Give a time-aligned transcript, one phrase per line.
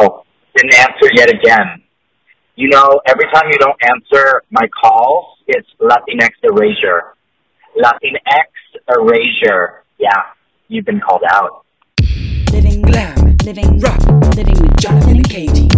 [0.00, 0.24] Wow,
[0.56, 1.82] didn't answer yet again.
[2.56, 7.14] You know, every time you don't answer my calls, it's Latinx erasure.
[7.76, 8.48] Latinx
[8.88, 9.84] erasure.
[9.98, 10.10] Yeah,
[10.68, 11.64] you've been called out.
[12.52, 14.00] Living Glam, living rock,
[14.36, 15.68] living with Jonathan and Katie.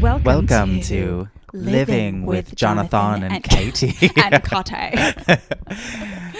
[0.00, 1.30] Welcome, Welcome to, to
[1.64, 4.10] Living with Jonathan and Katie.
[4.16, 4.98] and Kate.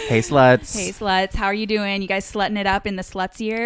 [0.09, 0.77] hey, sluts.
[0.77, 2.03] Hey sluts, how are you doing?
[2.03, 3.65] You guys slutting it up in the sluts year?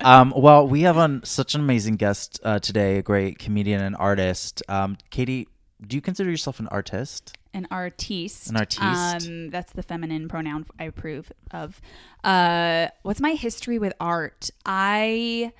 [0.00, 3.96] um, well, we have on such an amazing guest uh, today, a great comedian and
[3.96, 4.62] artist.
[4.68, 5.48] Um, Katie,
[5.86, 7.36] do you consider yourself an artist?
[7.54, 8.48] An artiste.
[8.48, 9.28] An artiste.
[9.28, 11.80] Um, that's the feminine pronoun I approve of.
[12.24, 14.50] Uh, what's my history with art?
[14.64, 15.52] I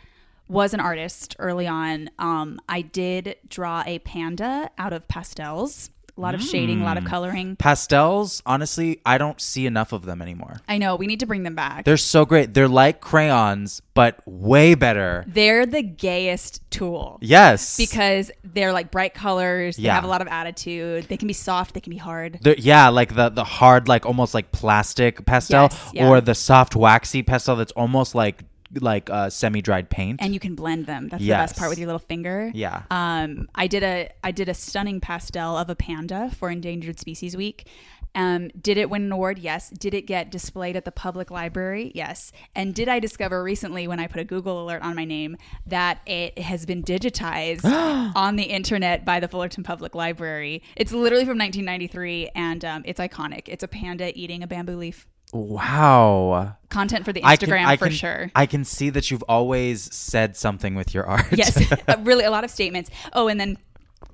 [0.52, 2.10] was an artist early on.
[2.18, 5.90] Um, I did draw a panda out of pastels.
[6.18, 7.56] A lot of shading, a lot of coloring.
[7.56, 10.60] Pastels, honestly, I don't see enough of them anymore.
[10.68, 11.86] I know we need to bring them back.
[11.86, 12.52] They're so great.
[12.52, 15.24] They're like crayons, but way better.
[15.26, 17.18] They're the gayest tool.
[17.22, 17.78] Yes.
[17.78, 19.76] Because they're like bright colors.
[19.76, 19.94] They Yeah.
[19.94, 21.04] have a lot of attitude.
[21.04, 21.72] They can be soft.
[21.72, 22.38] They can be hard.
[22.42, 26.08] They're, yeah, like the the hard, like almost like plastic pastel, Yes, yeah.
[26.10, 28.44] or the soft waxy pastel that's almost like
[28.80, 30.20] like uh, semi dried paint.
[30.22, 31.08] and you can blend them.
[31.08, 32.50] That's the best part with your little finger.
[32.54, 32.82] Yeah.
[32.90, 37.36] Um, I did a I did a stunning pastel of a panda for Endangered Species
[37.36, 37.66] Week.
[38.14, 39.38] Um, did it win an award?
[39.38, 39.70] Yes.
[39.70, 41.92] Did it get displayed at the public library?
[41.94, 42.30] Yes.
[42.54, 46.00] And did I discover recently when I put a Google alert on my name that
[46.06, 47.64] it has been digitized
[48.14, 50.62] on the internet by the Fullerton Public Library?
[50.76, 53.48] It's literally from 1993 and um, it's iconic.
[53.48, 55.06] It's a panda eating a bamboo leaf.
[55.32, 56.56] Wow.
[56.68, 58.30] Content for the I Instagram can, I for can, sure.
[58.34, 61.26] I can see that you've always said something with your art.
[61.32, 63.58] yes uh, really a lot of statements oh and then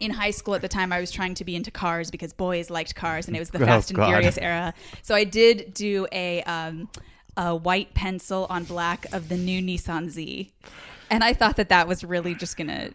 [0.01, 2.71] in high school at the time i was trying to be into cars because boys
[2.71, 4.09] liked cars and it was the Oh, fast and God.
[4.09, 6.89] furious era so i did do a um,
[7.37, 10.53] a white pencil on black of the new nissan z
[11.11, 12.91] and i thought that that was really just gonna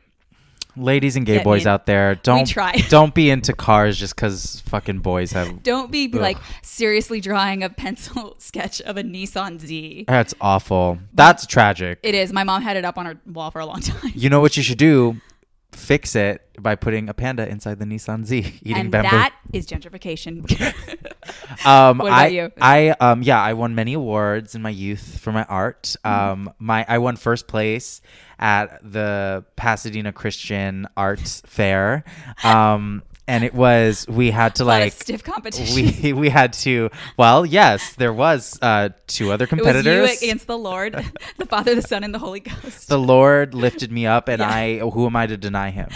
[0.75, 2.73] Ladies and gay Get boys out there, don't try.
[2.89, 5.61] don't be into cars just because fucking boys have.
[5.63, 10.97] don't be like seriously drawing a pencil sketch of a nissan z That's awful.
[11.13, 11.99] That's tragic.
[12.01, 14.29] it is my mom had it up on her wall for a long time You
[14.29, 15.17] know what you should do?
[15.71, 19.09] Fix it by putting a panda inside the Nissan Z, eating and bamboo.
[19.09, 20.43] that is gentrification
[21.65, 22.51] Um, What about I, you?
[22.61, 25.95] I, um, yeah, I won many awards in my youth for my art.
[26.05, 26.47] Mm-hmm.
[26.47, 28.01] Um, my, I won first place
[28.39, 32.03] at the Pasadena Christian Arts Fair.
[32.43, 36.27] Um, and it was we had to A lot of like stiff competition we we
[36.29, 36.89] had to.
[37.15, 40.21] Well, yes, there was uh, two other it was competitors.
[40.21, 40.93] you against the lord
[41.37, 44.49] the father the son and the holy ghost the Lord lifted me up, and Yeah.
[44.49, 45.87] I who am I to deny Him?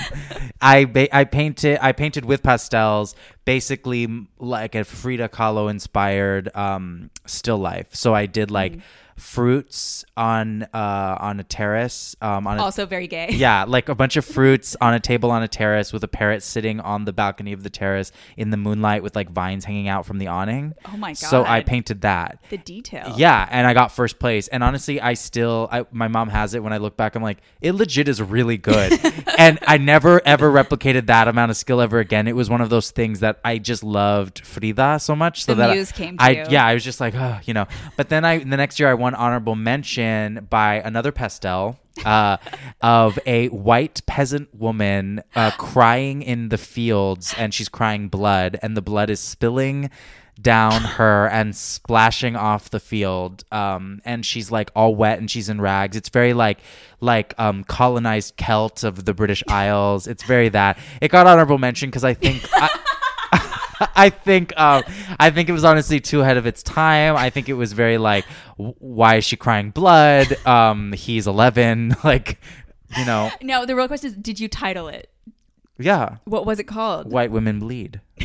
[0.61, 4.07] I ba- I painted I painted with pastels, basically
[4.39, 7.93] like a Frida Kahlo inspired um, still life.
[7.93, 8.81] So I did like Mm.
[9.17, 13.95] Fruits on uh, on a terrace um, on a also very gay yeah, like a
[13.95, 17.13] bunch of fruits on a table on a terrace with a parrot sitting on the
[17.13, 20.75] balcony of the terrace in the moonlight with like vines hanging out from the awning.
[20.85, 21.17] Oh my god!
[21.17, 22.39] So I painted that.
[22.49, 23.15] the detail.
[23.17, 24.47] Yeah, and I got first place.
[24.47, 26.63] And honestly, I still, I, my mom has it.
[26.63, 28.99] When I look back, I'm like, it legit is really good.
[29.37, 32.27] and I never ever replicated that amount of skill ever again.
[32.27, 35.45] It was one of those things that I just loved Frida so much.
[35.45, 36.45] So The that muse came to I, you.
[36.49, 37.65] yeah, I was just like, oh, you know.
[37.95, 41.79] But then I, the next year, I won honorable mention by another pastel.
[42.05, 42.37] Uh,
[42.79, 48.77] of a white peasant woman uh, crying in the fields, and she's crying blood, and
[48.77, 49.89] the blood is spilling
[50.41, 55.49] down her and splashing off the field um and she's like all wet and she's
[55.49, 56.59] in rags it's very like
[57.01, 61.89] like um colonized celt of the british isles it's very that it got honorable mention
[61.89, 62.69] because i think I,
[63.95, 64.83] I think um,
[65.19, 67.15] I think it was honestly too ahead of its time.
[67.15, 68.25] I think it was very like,
[68.57, 70.35] why is she crying blood?
[70.47, 72.39] Um, he's eleven, like,
[72.97, 75.09] you know, No, the real question is, did you title it?
[75.79, 76.17] yeah.
[76.25, 77.11] What was it called?
[77.11, 78.01] White women bleed.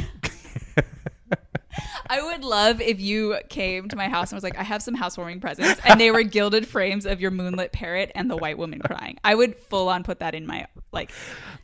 [2.09, 4.95] I would love if you came to my house and was like, I have some
[4.95, 8.81] housewarming presents, and they were gilded frames of your moonlit parrot and the white woman
[8.81, 9.17] crying.
[9.25, 11.11] I would full on put that in my like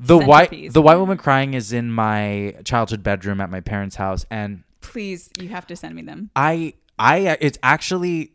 [0.01, 4.25] The white the white woman crying is in my childhood bedroom at my parents' house,
[4.31, 6.31] and Please, you have to send me them.
[6.35, 8.33] I I it's actually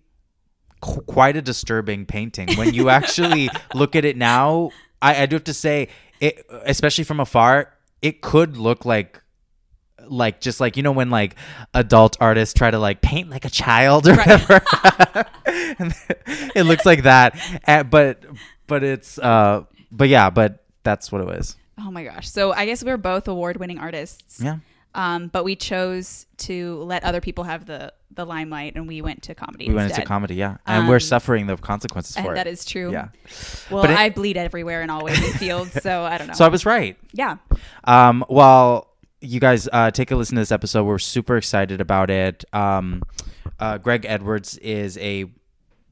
[0.82, 4.70] qu- quite a disturbing painting when you actually look at it now.
[5.02, 9.20] I, I do have to say, it especially from afar, it could look like
[10.08, 11.36] like just like you know when like
[11.74, 14.62] adult artists try to like paint like a child or whatever
[15.46, 15.94] And
[16.56, 18.24] it looks like that Uh, but
[18.68, 22.30] but it's uh but yeah but that's what it was Oh my gosh!
[22.30, 24.40] So I guess we're both award-winning artists.
[24.40, 24.58] yeah
[24.94, 29.24] Um, but we chose to let other people have the the limelight, and we went
[29.24, 29.68] to comedy.
[29.70, 30.02] We went instead.
[30.02, 32.52] into comedy, yeah, and we're Um, suffering the consequences And for that it.
[32.52, 32.92] is true.
[32.92, 33.08] Yeah.
[33.72, 36.34] Well, it- I bleed everywhere and always in fields, so I don't know.
[36.38, 36.96] So I was right.
[37.12, 37.38] yeah.
[37.86, 40.84] Um, well, you guys uh, take a listen to this episode.
[40.84, 42.46] We're super excited about it.
[42.54, 43.02] Um,
[43.60, 45.26] uh, Greg Edwards is a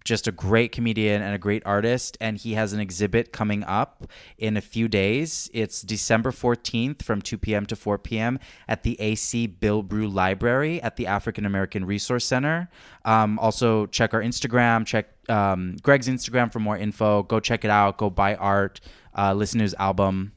[0.04, 4.08] just a great comedian and a great artist, and he has an exhibit coming up
[4.38, 5.50] in a few days.
[5.54, 7.66] It's December 14th from 2 p.m.
[7.68, 8.40] to 4 p.m.
[8.68, 12.70] at the AC Bilbrew Library at the African American Resource Center.
[13.06, 17.24] Um, also, check our Instagram, check um, Greg's Instagram for more info.
[17.24, 17.98] Go check it out.
[17.98, 18.82] Go buy art.
[19.18, 20.32] Uh, listen to his album.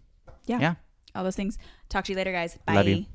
[0.46, 0.74] yeah, Yeah.
[1.14, 1.58] all those things.
[1.88, 2.58] Talk to you later, guys.
[2.66, 2.74] Bye.
[2.74, 3.06] Love you.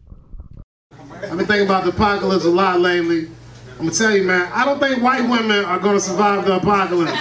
[0.91, 3.29] I've been thinking about the apocalypse a lot lately.
[3.79, 7.13] I'm gonna tell you, man, I don't think white women are gonna survive the apocalypse.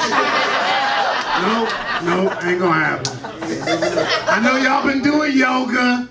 [1.40, 1.69] No,
[2.02, 3.16] no, ain't gonna happen.
[4.28, 6.08] I know y'all been doing yoga.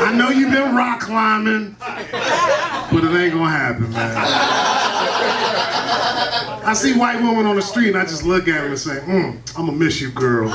[0.00, 1.74] I know you've been rock climbing.
[1.80, 4.14] But it ain't gonna happen, man.
[6.64, 9.00] I see white women on the street and I just look at them and say,
[9.00, 10.54] mm, I'm gonna miss you, girl.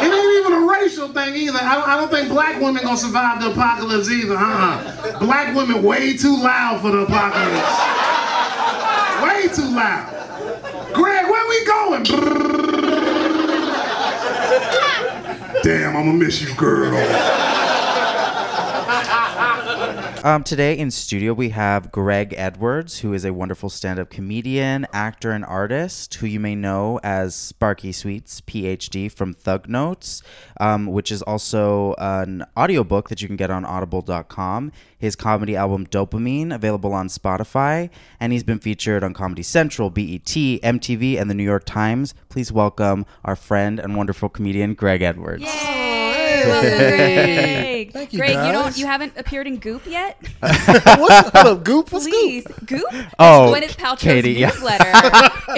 [0.00, 1.58] It ain't even a racial thing either.
[1.58, 4.36] I don't, I don't think black women gonna survive the apocalypse either.
[4.36, 5.18] Uh-uh.
[5.18, 7.98] Black women way too loud for the apocalypse.
[9.22, 10.14] Way too loud.
[10.92, 12.04] Greg, where we going?
[15.62, 17.47] Damn, I'm gonna miss you, girl.
[20.24, 25.30] Um, today in studio we have Greg Edwards, who is a wonderful stand-up comedian, actor,
[25.30, 30.22] and artist, who you may know as Sparky Sweets, PhD from Thug Notes,
[30.58, 34.72] um, which is also an audiobook that you can get on Audible.com.
[34.98, 37.88] His comedy album Dopamine, available on Spotify,
[38.18, 42.12] and he's been featured on Comedy Central, BET, MTV, and the New York Times.
[42.28, 45.44] Please welcome our friend and wonderful comedian Greg Edwards.
[45.44, 46.07] Yay!
[46.48, 47.92] Love Greg.
[47.92, 48.76] Thank you, Greg, you don't.
[48.76, 50.16] You haven't appeared in Goop yet?
[50.40, 51.90] What's up, Goop?
[51.92, 52.84] What's Please, Goop?
[52.90, 53.04] Goop.
[53.18, 54.48] Oh, It's Gwyneth Paltrow's Katie, yeah.
[54.48, 54.84] newsletter.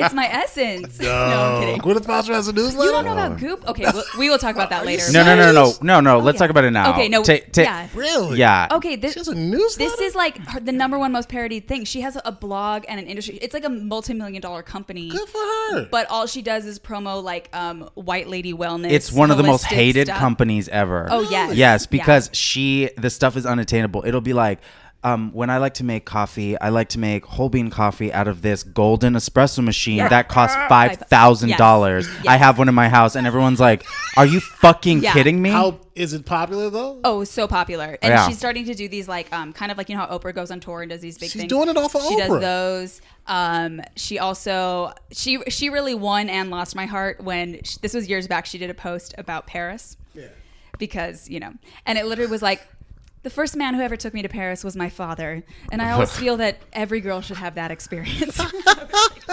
[0.02, 0.98] it's my essence.
[1.00, 1.80] No, I'm kidding.
[1.80, 2.86] Gwyneth Paltrow has a newsletter.
[2.86, 3.66] You don't know about Goop?
[3.68, 5.04] Okay, we'll, we will talk about that later.
[5.12, 5.82] No, no, no, no, Serious?
[5.82, 6.18] no, no.
[6.18, 6.38] Let's yeah.
[6.40, 6.92] talk about it now.
[6.92, 7.88] Okay, no, Ta- ta- yeah.
[7.94, 8.38] Really?
[8.38, 8.68] Yeah.
[8.72, 9.90] Okay, this She has a newsletter.
[9.90, 11.84] this is like her, the number one most parodied thing.
[11.84, 13.38] She has a blog and an industry.
[13.42, 15.08] It's like a multi-million dollar company.
[15.10, 15.88] good for her.
[15.90, 18.90] But all she does is promo like um, white lady wellness.
[18.90, 20.18] It's one of the most hated stuff.
[20.18, 21.08] companies ever.
[21.10, 21.54] Oh, yes.
[21.54, 21.86] Yes, Yeah.
[21.90, 24.04] because she the stuff is unattainable.
[24.06, 24.60] It'll be like
[25.02, 28.28] um, when I like to make coffee, I like to make whole bean coffee out
[28.28, 30.08] of this golden espresso machine Yeah.
[30.08, 32.06] that costs five thousand dollars.
[32.16, 32.26] Yes.
[32.28, 33.86] I have one in my house, and everyone's like,
[34.18, 35.14] "Are you fucking Yeah.
[35.14, 37.00] kidding me?" How is it popular though?
[37.02, 37.96] Oh, so popular.
[38.02, 38.28] And Yeah.
[38.28, 40.50] she's starting to do these like um kind of like you know how Oprah goes
[40.50, 41.48] on tour and does these big She's things.
[41.48, 42.40] doing it off of she does Oprah.
[42.42, 43.00] those.
[43.26, 48.06] Um she also she she really won and lost my heart when sh this was
[48.06, 49.96] years back she did a post about Paris.
[50.80, 50.86] Yeah.
[50.86, 51.52] Because, you know,
[51.86, 52.66] and it literally was like
[53.22, 56.10] the first man who ever took me to Paris was my father, and I always
[56.16, 58.40] feel that every girl should have that experience.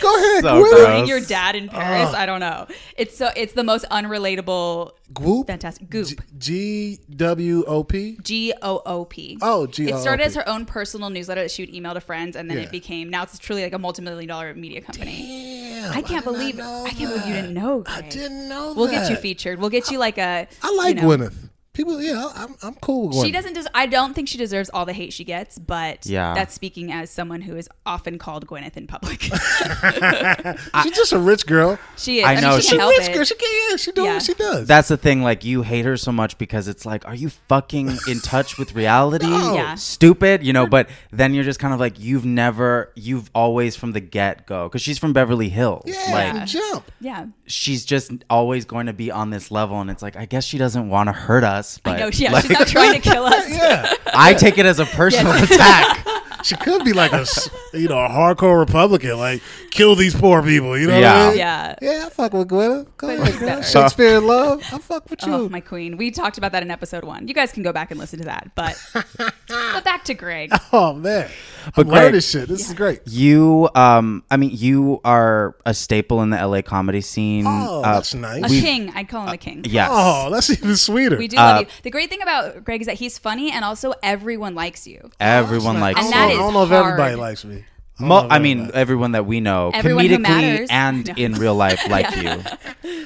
[0.00, 1.08] Go ahead, So gross.
[1.08, 2.16] Your dad in Paris, uh.
[2.16, 2.66] I don't know.
[2.96, 5.46] It's so it's the most unrelatable, Goop.
[5.46, 6.20] fantastic goop.
[6.38, 8.18] G W O P.
[8.22, 9.38] G O O P.
[9.42, 12.48] Oh, It started as her own personal newsletter that she would email to friends, and
[12.50, 12.64] then Yeah.
[12.64, 15.10] it became now it's truly like a multi-million dollar media company.
[15.16, 15.49] Damn,
[15.88, 17.82] I can't believe know I can't believe you didn't know.
[17.86, 19.08] I didn't know We'll that.
[19.08, 19.58] get you featured.
[19.58, 20.46] We'll get you like a.
[20.62, 21.49] I like you know, Gwyneth.
[21.80, 23.24] People, yeah, I'm, I'm cool with Gwyneth.
[23.24, 23.54] She doesn't.
[23.54, 26.34] Des- I don't think she deserves all the hate she gets, but Yeah.
[26.34, 29.20] that's speaking as someone who is often called Gwyneth in public.
[30.82, 31.78] She's just a rich girl.
[31.96, 32.26] she is.
[32.26, 33.14] I I, mean, know, she she- can help rich it.
[33.14, 33.24] girl.
[33.24, 34.14] She can, yeah, she doing Yeah.
[34.14, 34.66] what she does.
[34.68, 35.22] That's the thing.
[35.22, 38.74] Like you hate her so much because it's like, are you fucking in touch with
[38.74, 39.26] reality?
[39.26, 39.54] No.
[39.54, 39.74] Yeah.
[39.76, 40.66] Stupid, you know.
[40.66, 44.68] But then you're just kind of like, you've never, you've always from the get go,
[44.68, 45.84] because she's from Beverly Hills.
[45.86, 46.90] yeah, Like from jump.
[47.00, 47.26] yeah.
[47.46, 50.58] she's just always going to be on this level, and it's like, I guess she
[50.58, 51.69] doesn't want to hurt us.
[51.78, 52.10] But I know.
[52.12, 53.48] Yeah, like, she's not trying to kill us.
[53.48, 55.50] Yeah, I take it as a personal Yes.
[55.50, 56.06] attack.
[56.44, 60.42] she could be like a, s- you know, a hardcore Republican, like kill these poor
[60.42, 60.78] people.
[60.78, 61.22] You know what Yeah.
[61.24, 61.38] I mean?
[61.38, 61.74] Yeah.
[61.82, 62.86] Yeah, I fuck with Gwyneth.
[62.96, 63.62] Go But ahead, girl.
[63.62, 64.60] Shakespeare in Love.
[64.72, 65.34] I fuck with oh, you.
[65.44, 65.96] Oh, my queen.
[65.96, 67.28] We talked about that in episode one.
[67.28, 68.50] You guys can go back and listen to that.
[68.54, 68.76] But
[69.80, 70.50] but back to Greg.
[70.72, 71.28] Oh man,
[71.74, 72.48] But I'm learning Greg- shit.
[72.48, 73.00] This is great.
[73.06, 77.44] You, um, I mean, you are a staple in the LA comedy scene.
[77.46, 78.44] Oh, Uh, that's nice.
[78.44, 78.92] A We've- king.
[78.94, 79.62] I'd call him a king.
[79.66, 79.88] Yes.
[79.92, 81.16] Oh, that's even sweeter.
[81.18, 81.66] We do Uh, love you.
[81.82, 85.10] The great thing about Greg is that he's funny and also everyone likes you.
[85.18, 86.06] Everyone That's likes nice.
[86.06, 87.64] And I don't, is know, I don't know if everybody likes me.
[88.00, 91.14] Don't Mo- know if I that- mean, everyone that we know, Everyone comedically and No.
[91.16, 92.42] in real life, like you.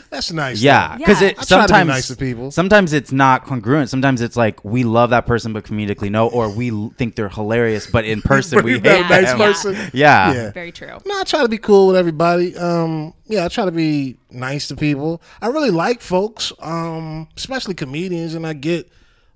[0.11, 0.61] that's nice.
[0.63, 1.29] Yeah, because Yeah.
[1.29, 2.51] it I try to be sometimes nice to people.
[2.51, 3.91] sometimes it's not congruent.
[3.91, 7.29] Sometimes it's like we love that person, but comedically no, or we l- think they're
[7.29, 9.39] hilarious, but in person we hate that nice them.
[9.39, 9.91] person.
[9.93, 10.33] Yeah.
[10.33, 10.51] Yeah.
[10.53, 10.97] Very true.
[11.05, 12.57] No, I try to be cool with everybody.
[12.57, 15.21] Um, yeah, I try to be nice to people.
[15.43, 18.91] I really like folks, um, especially comedians, and I get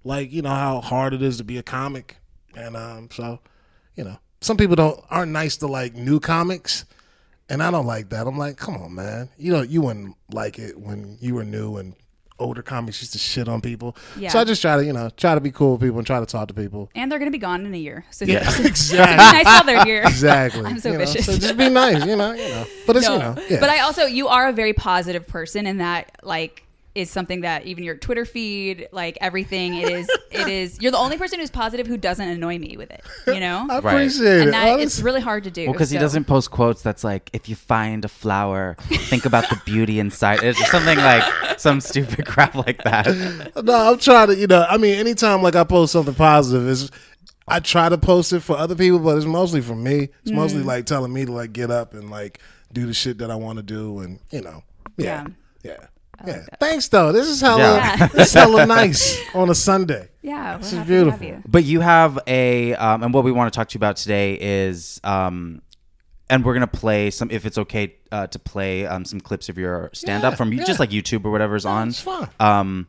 [0.04, 2.16] like you know how hard it is to be a comic,
[2.56, 3.40] and um, so
[3.96, 6.84] you know some people don't aren't nice to like new comics,
[7.48, 8.26] and I don't like that.
[8.26, 11.76] I'm like, come on, man, you know you wouldn't like it when you were new
[11.76, 11.94] and
[12.40, 13.96] older comics used to shit on people.
[14.16, 14.28] Yeah.
[14.28, 16.20] So I just try to you know try to be cool with people and try
[16.20, 16.88] to talk to people.
[16.94, 18.04] And they're going to be gone in a year.
[18.10, 19.16] So Yeah, just be exactly.
[19.16, 20.02] nice while they're here.
[20.02, 20.64] Exactly.
[20.66, 21.26] I'm so You know, vicious.
[21.26, 22.64] So just be nice, you know, you know.
[22.86, 23.12] But it's No.
[23.14, 23.58] you know, yeah.
[23.58, 26.62] But I also, you are a very positive person, in that like
[26.98, 30.80] is something that even your Twitter feed, like everything, it is, it is.
[30.80, 33.02] You're the only person who's positive who doesn't annoy me with it.
[33.26, 33.94] You know, I Right.
[33.94, 34.52] appreciate and it.
[34.52, 35.64] that it's this- really hard to do.
[35.66, 39.24] Well, because he so- doesn't post quotes that's like, if you find a flower, think
[39.24, 40.42] about the beauty inside.
[40.42, 43.06] It's just something like some stupid crap like that.
[43.62, 46.90] no, I'm trying to, you know, I mean, anytime like I post something positive, is
[47.46, 50.08] I try to post it for other people, but it's mostly for me.
[50.22, 50.66] It's mostly mm.
[50.66, 52.40] like telling me to like get up and like
[52.72, 54.62] do the shit that I want to do, and you know,
[54.98, 55.26] yeah,
[55.62, 55.86] yeah,
[56.26, 56.44] yeah.
[56.60, 57.12] Thanks though.
[57.12, 58.06] This is hella, Yeah.
[58.14, 60.08] this is hella nice on a Sunday.
[60.22, 61.26] Yeah, This is beautiful.
[61.26, 61.42] you.
[61.46, 64.34] But you have a, um, and what we want to talk to you about today
[64.38, 65.62] is, um,
[66.28, 69.56] and we're gonna play some, if it's okay uh, to play um, some clips of
[69.56, 71.88] your stand up Yeah, from you, just like YouTube or whatever's on.
[71.88, 72.28] it's fine.
[72.38, 72.88] Um,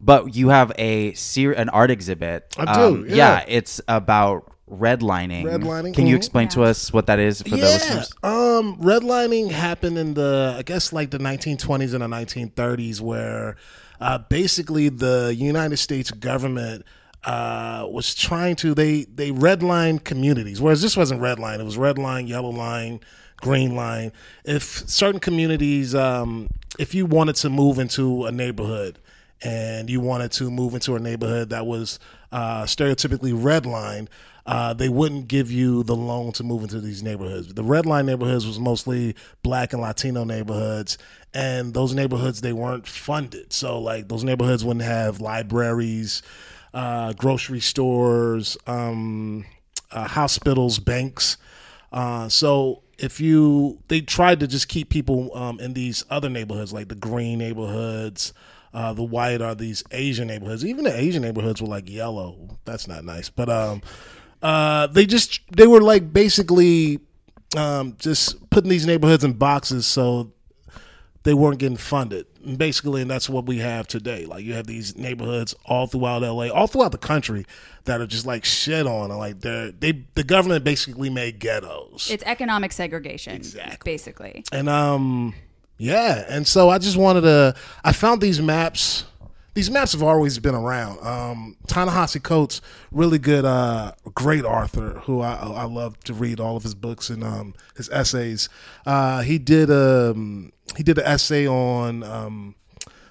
[0.00, 2.54] but you have a ser- an art exhibit.
[2.58, 3.44] I do, Um, yeah.
[3.48, 5.44] it's about redlining.
[5.44, 6.18] Redlining, Can you mhm.
[6.18, 8.12] explain to us what that is for the yeah, listeners?
[8.22, 13.56] um, redlining happened in the I guess like the 1920s and the 1930s, where
[14.00, 16.84] uh, basically the United States government
[17.24, 21.98] uh, was trying to they they redline communities, whereas this wasn't redline; it was red
[21.98, 23.00] line, yellow line,
[23.40, 24.12] green line.
[24.44, 26.48] If certain communities, um,
[26.78, 28.98] if you wanted to move into a neighborhood
[29.42, 31.98] and you wanted to move into a neighborhood that was
[32.32, 34.08] uh, stereotypically redlined,
[34.50, 37.54] uh, they wouldn't give you the loan to move into these neighborhoods.
[37.54, 39.14] The red line neighborhoods was mostly
[39.44, 40.98] black and Latino neighborhoods,
[41.32, 43.52] and those neighborhoods they weren't funded.
[43.52, 46.22] So like those neighborhoods wouldn't have libraries,
[46.74, 49.46] uh, grocery stores, um,
[49.92, 51.36] uh, hospitals, banks.
[51.92, 56.72] Uh, so if you, they tried to just keep people um, in these other neighborhoods,
[56.72, 58.32] like the green neighborhoods,
[58.74, 60.64] uh, the white are these Asian neighborhoods.
[60.64, 62.58] Even the Asian neighborhoods were like yellow.
[62.64, 63.30] That's not nice.
[63.30, 63.82] But um,
[64.42, 67.00] uh, they just they were like basically
[67.56, 70.32] um, just putting these neighborhoods in boxes so
[71.22, 72.26] they weren't getting funded.
[72.44, 74.24] And basically, and that's what we have today.
[74.24, 77.44] Like you have these neighborhoods all throughout LA, all throughout the country
[77.84, 79.10] that are just like shit on.
[79.10, 82.08] Like they're they the government basically made ghettos.
[82.10, 83.92] It's economic segregation, Exactly.
[83.92, 84.44] basically.
[84.52, 85.34] And um
[85.76, 87.54] yeah, and so I just wanted to
[87.84, 89.04] I found these maps.
[89.60, 91.06] These maps have always been around.
[91.06, 96.56] Um Ta-Nehisi Coates, really good uh great author who I I love to read all
[96.56, 98.48] of his books and um his essays.
[98.86, 102.54] Uh he did um he did an essay on um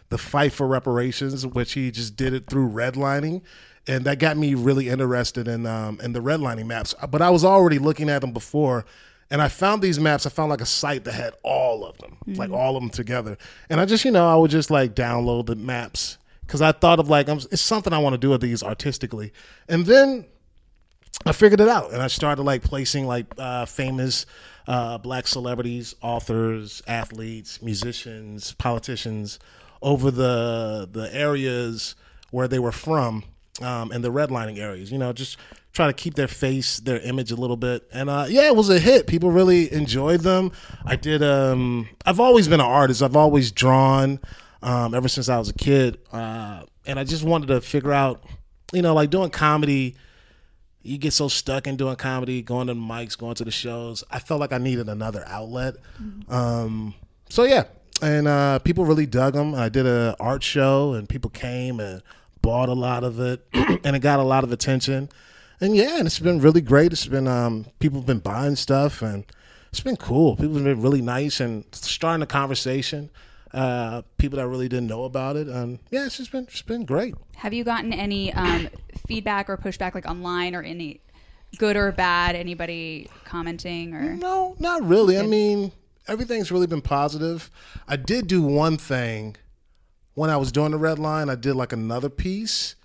[0.10, 3.44] the fight for reparations, which he just did it through redlining.
[3.88, 6.96] And that got me really interested in um, in the redlining maps.
[7.12, 8.86] But I was already looking at them before,
[9.30, 10.26] and I found these maps.
[10.26, 13.38] I found like a site that had all of them, like all of them together.
[13.70, 16.18] And I just, you know, I would just like download the maps
[16.50, 19.32] because I thought of like it's something I want to do with these artistically.
[19.68, 20.26] And then
[21.24, 24.26] I figured it out, and I started like placing like uh, famous
[24.68, 29.38] uh, black celebrities, authors, athletes, musicians, politicians
[29.84, 31.96] over the the areas
[32.32, 33.26] where they were from
[33.62, 34.92] um, and the redlining areas.
[34.92, 35.38] You know, just
[35.72, 37.88] try to keep their face, their image a little bit.
[37.94, 39.06] And uh, yeah, it was a hit.
[39.06, 40.52] People really enjoyed them.
[40.84, 41.22] I did.
[41.22, 43.04] Um, I've always been an artist.
[43.04, 44.20] I've always drawn
[44.62, 48.24] um, ever since I was a kid, uh, and I just wanted to figure out,
[48.74, 49.96] you know, like doing comedy
[50.82, 54.04] you get so stuck in doing comedy, going to the mics, going to the shows.
[54.10, 55.76] I felt like I needed another outlet.
[56.30, 56.94] Um,
[57.30, 57.66] so yeah,
[58.02, 59.56] and uh, people really dug them.
[59.56, 62.02] I did a art show, and people came and
[62.42, 65.10] bought a lot of it, and it got a lot of attention.
[65.62, 66.94] And yeah, and it's been really great.
[66.94, 69.26] It's been um, people have been buying stuff, and
[69.70, 70.38] it's been cool.
[70.38, 73.10] People have been really nice and starting a conversation.
[73.54, 76.86] Uh, people that really didn't know about it, and yeah, it's just been it's been
[76.86, 77.16] great.
[77.38, 78.70] Have you gotten any um,
[79.08, 81.02] feedback or pushback, like online, or any
[81.58, 82.36] good or bad?
[82.36, 84.16] Anybody commenting or?
[84.16, 85.18] No, not really.
[85.18, 85.72] I mean,
[86.08, 87.50] everything's really been positive.
[87.88, 89.36] I did do one thing
[90.14, 91.30] when I was doing the red line.
[91.30, 92.76] I did like another piece,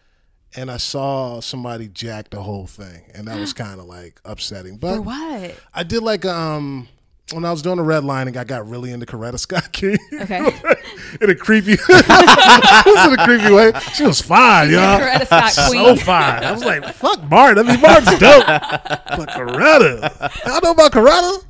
[0.56, 4.78] and I saw somebody jack the whole thing, and that was kind of like upsetting.
[4.78, 5.54] But For what?
[5.74, 6.88] I did like um
[7.32, 9.96] when I was doing the redlining, I got really into Coretta Scott King.
[10.12, 10.38] Okay.
[11.20, 13.72] in a creepy, it was in a creepy way.
[13.94, 15.00] She was fine, y'all.
[15.00, 15.96] Coretta Scott So Queen.
[15.96, 16.44] fine.
[16.44, 17.58] I was like, fuck Bart.
[17.58, 18.46] I mean, Bart's dope.
[18.46, 21.42] But Coretta, y'all know about Coretta?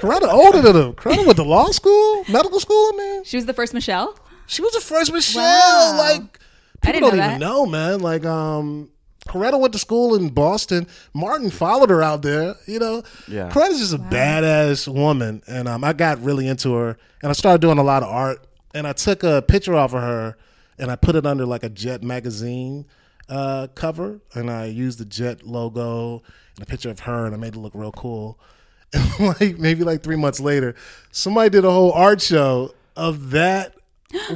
[0.00, 0.92] Coretta older than him.
[0.94, 2.90] Coretta went to law school, medical school.
[2.94, 4.16] I mean, She was the first Michelle.
[4.46, 5.42] she was the first Michelle.
[5.42, 5.96] Wow.
[5.98, 6.38] Like
[6.84, 8.00] I people don't know even know, man.
[8.00, 8.90] Like um.
[9.28, 10.86] Coretta went to school in Boston.
[11.14, 12.54] Martin followed her out there.
[12.66, 13.50] You know, Yeah.
[13.50, 17.60] Coretta's just a badass woman, and um, I got really into her, and I started
[17.60, 18.46] doing a lot of art.
[18.74, 20.36] And I took a picture off of her,
[20.78, 22.86] and I put it under like a Jet magazine
[23.28, 26.22] uh, cover, and I used the Jet logo
[26.56, 28.38] and a picture of her, and I made it look real cool.
[28.94, 30.74] And like maybe like three months later,
[31.10, 33.74] somebody did a whole art show of that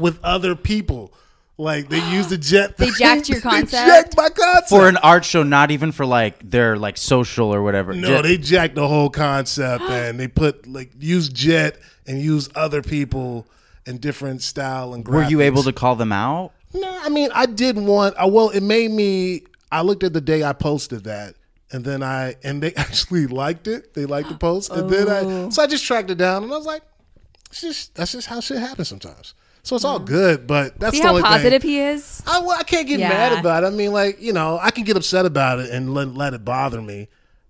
[0.01, 1.13] with other people.
[1.61, 2.77] Like they used a jet.
[2.77, 3.73] They jacked your They concept?
[3.73, 7.63] jacked my concept For an art show, not even for like their like social or
[7.63, 7.93] whatever.
[7.95, 12.49] No, Ju- they jacked the whole concept and they put like use jet and use
[12.55, 13.47] other people
[13.87, 15.07] in different style and.
[15.09, 16.53] were you able to call them out?
[16.75, 18.15] No, I mean I did want.
[18.17, 19.43] I well, it made me.
[19.73, 21.35] I looked at the day I posted that,
[21.73, 23.95] and then I and they actually liked it.
[23.95, 25.47] They liked the post, and then Oh.
[25.47, 26.83] I so I just tracked it down, and I was like,
[27.51, 29.35] it's just that's just how shit happens sometimes.
[29.69, 31.31] So it's all good, but that's See the how only thing.
[31.31, 32.23] positive he is.
[32.27, 33.11] I, well, I can't get Yeah.
[33.11, 33.67] mad about it.
[33.67, 36.43] I mean, like you know, I can get upset about it and let, let it
[36.43, 37.09] bother me,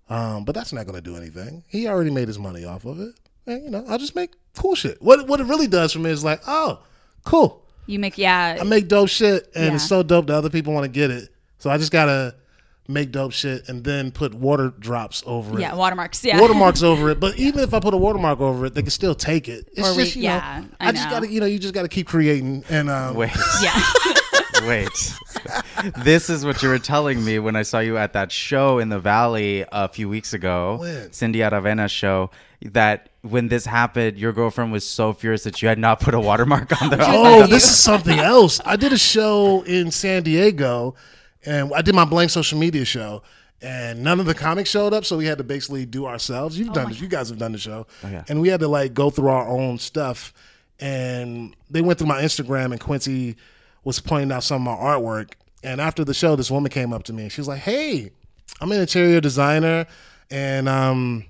[0.09, 1.63] um, but that's not going to do anything.
[1.69, 3.13] He already made his money off of it,
[3.47, 5.01] and you know, I'll just make cool shit.
[5.01, 6.81] What what it really does for me is like, oh,
[7.23, 7.63] cool.
[7.85, 8.57] You make yeah.
[8.59, 9.75] I make dope shit, and Yeah.
[9.75, 11.29] it's so dope that other people want to get it.
[11.57, 12.35] So I just gotta
[12.89, 15.61] make dope shit and then put water drops over it.
[15.61, 16.23] yeah, watermarks.
[16.25, 16.39] Yeah.
[16.41, 19.15] Watermarks over it, but even if I put a watermark over it, they can still
[19.15, 19.69] take it.
[19.73, 21.11] It's Or we- just you yeah, know, I I, just know.
[21.11, 23.31] gotta you know you just gotta keep creating and um, Wait,
[23.63, 23.79] yeah.
[24.67, 24.89] wait.
[26.03, 28.89] this is what you were telling me when I saw you at that show in
[28.89, 31.11] the Valley a few weeks ago, When?
[31.13, 32.31] Cindy Aravena's show.
[32.61, 36.19] That when this happened, your girlfriend was so furious that you had not put a
[36.19, 36.97] watermark on the.
[36.99, 38.59] Oh, this is something else.
[38.65, 40.93] I did a show in San Diego,
[41.45, 43.23] and I did my blank Social Media show,
[43.61, 46.57] and none of the comics showed up, so we had to basically do ourselves.
[46.57, 47.01] You've done this.
[47.01, 48.23] You guys have done the show, yeah.
[48.29, 50.33] and we had to like go through our own stuff.
[50.81, 53.35] And they went through my Instagram, and Quincy
[53.83, 55.33] was pointing out some of my artwork.
[55.61, 58.11] And after the show, this woman came up to me, and she was like, "Hey,
[58.61, 59.85] I'm an interior designer,
[60.29, 61.25] and um."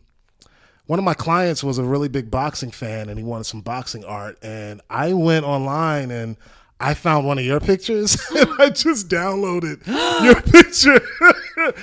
[0.85, 4.03] one of my clients was a really big boxing fan and he wanted some boxing
[4.05, 6.35] art and i went online and
[6.79, 9.85] i found one of your pictures and i just downloaded
[10.23, 11.01] your picture.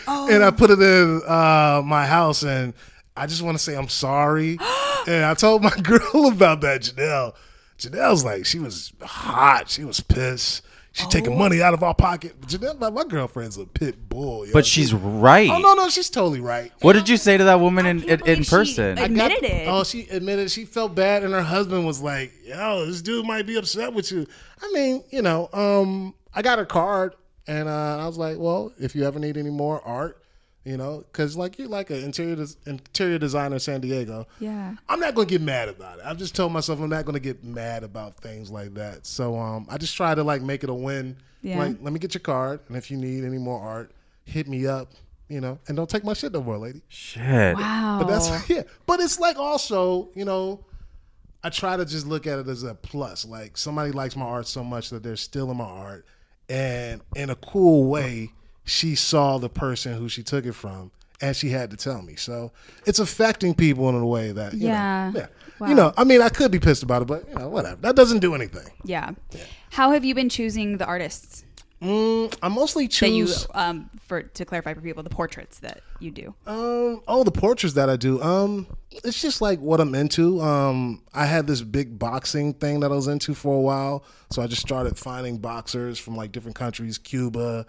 [0.07, 2.73] And i put it in uh, my house and
[3.17, 4.59] i just want to say i'm sorry.
[5.09, 7.35] And i told my girl about that janelle.
[7.79, 9.71] Janelle's like she was hot.
[9.71, 10.63] She was pissed
[10.97, 14.53] she's taking money out of our pocket janelle my, my girlfriend's a pit bull yo.
[14.53, 15.49] But she's right.
[15.51, 18.11] oh no no she's totally right What did you say to that woman in can't
[18.11, 18.99] in, in believe she- person?
[18.99, 19.69] I- Admitted got- it.
[19.69, 23.47] Oh, she admitted she felt bad, and her husband was like, "Yo, this dude might
[23.47, 24.27] be upset with you."
[24.63, 27.15] I mean, you know, um, I got her card,
[27.47, 30.21] and uh, I was like, "Well, if you ever need any more art,
[30.67, 34.75] you know, because like you're like an interior des- interior designer in San Diego, Yeah.
[34.89, 36.05] I'm not gonna get mad about it.
[36.05, 39.07] I've just told myself I'm not gonna get mad about things like that.
[39.07, 41.17] So um, I just try to like make it a win.
[41.43, 41.59] Yeah.
[41.61, 43.93] Like, let me get your card, and if you need any more art,
[44.25, 44.91] hit me up.
[45.29, 46.83] You know, and don't take my shit no more, lady.
[46.89, 47.57] Shit.
[47.57, 47.99] Wow.
[48.01, 48.63] But that's yeah.
[48.87, 50.65] But it's like also, you know,
[51.45, 53.25] I try to just look at it as a plus.
[53.25, 56.07] Like somebody likes my art so much that they're still in my art,
[56.49, 58.31] and in a cool way,
[58.67, 60.91] she saw the person who she took it from,
[61.23, 62.17] and she had to tell me.
[62.17, 62.53] So
[62.85, 65.11] it's affecting people in a way that you Yeah.
[65.15, 65.27] know, yeah.
[65.59, 65.69] Wow.
[65.69, 67.77] You know, I mean, I could be pissed about it, but you know, whatever.
[67.81, 68.69] That doesn't do anything.
[68.85, 69.13] yeah.
[69.71, 71.45] How have you been choosing the artists
[71.83, 73.47] Mm, I mostly that you choose.
[73.53, 76.35] um for to clarify for people the portraits that you do?
[76.47, 78.21] Um, oh, the portraits that I do.
[78.23, 78.67] Um,
[79.05, 80.41] it's just like what I'm into.
[80.41, 84.41] Um, I had this big boxing thing that I was into for a while, so
[84.41, 87.67] I just started finding boxers from like different countries: Cuba,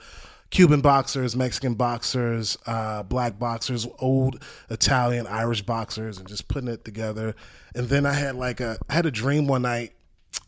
[0.49, 6.85] Cuban boxers, Mexican boxers, uh, black boxers, old Italian, Irish boxers, and just putting it
[6.85, 7.35] together.
[7.75, 9.93] And then I had like a I had a dream one night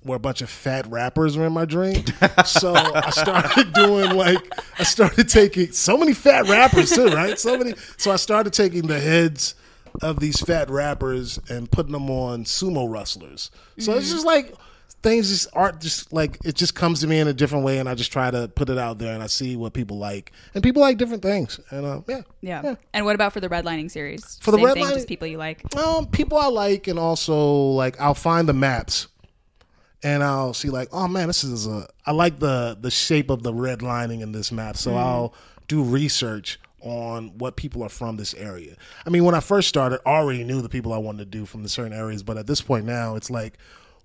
[0.04, 2.04] where a bunch of fat rappers were in my dream.
[2.46, 4.40] So I started doing like
[4.80, 7.38] I started taking so many fat rappers too, right?
[7.38, 7.74] So many.
[7.98, 9.56] So I started taking the heads
[10.02, 13.52] of these fat rappers and putting them on sumo wrestlers.
[13.80, 14.54] So it's just like
[15.02, 17.88] things just aren't just like it just comes to me in a different way and
[17.88, 20.32] I just try to put it out there and I see what people like.
[20.54, 21.60] And people like different things.
[21.70, 22.22] And uh, yeah.
[22.42, 22.76] Yeah.
[22.94, 24.38] And what about for the redlining series?
[24.42, 25.76] For the Same thing, redlining- just people you like.
[25.76, 27.38] Um, people I like, and also
[27.72, 29.08] like I'll find the maps,
[30.04, 31.88] and I'll see like, oh man, this is a.
[32.06, 35.34] I like the the shape of the red lining in this map, so I'll
[35.68, 38.76] do research on what people are from this area.
[39.06, 41.46] I mean, when I first started, I already knew the people I wanted to do
[41.46, 43.58] from the certain areas, but at this point now, it's like,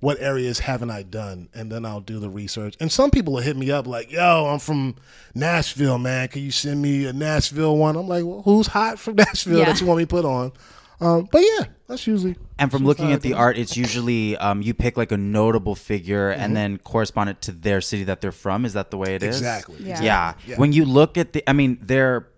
[0.04, 1.48] what areas haven't I done?
[1.54, 2.76] And then I'll do the research.
[2.78, 4.96] And some people will hit me up like, yo, I'm from
[5.34, 6.28] Nashville, man.
[6.28, 7.96] Can you send me a Nashville one?
[7.96, 9.64] I'm like, well, who's hot from Nashville Yeah.
[9.66, 10.52] that you want me to put on?
[11.00, 12.36] Um, but yeah, that's usually.
[12.58, 15.74] And from looking at the do art, it's usually um, you pick like a notable
[15.74, 16.40] figure Mm-hmm.
[16.42, 18.64] and then correspond it to their city that they're from.
[18.64, 19.36] Is that the way it is?
[19.38, 19.76] Exactly.
[19.80, 20.02] Yeah.
[20.02, 20.34] Yeah.
[20.46, 20.56] Yeah.
[20.56, 22.28] When you look at the, I mean, they're,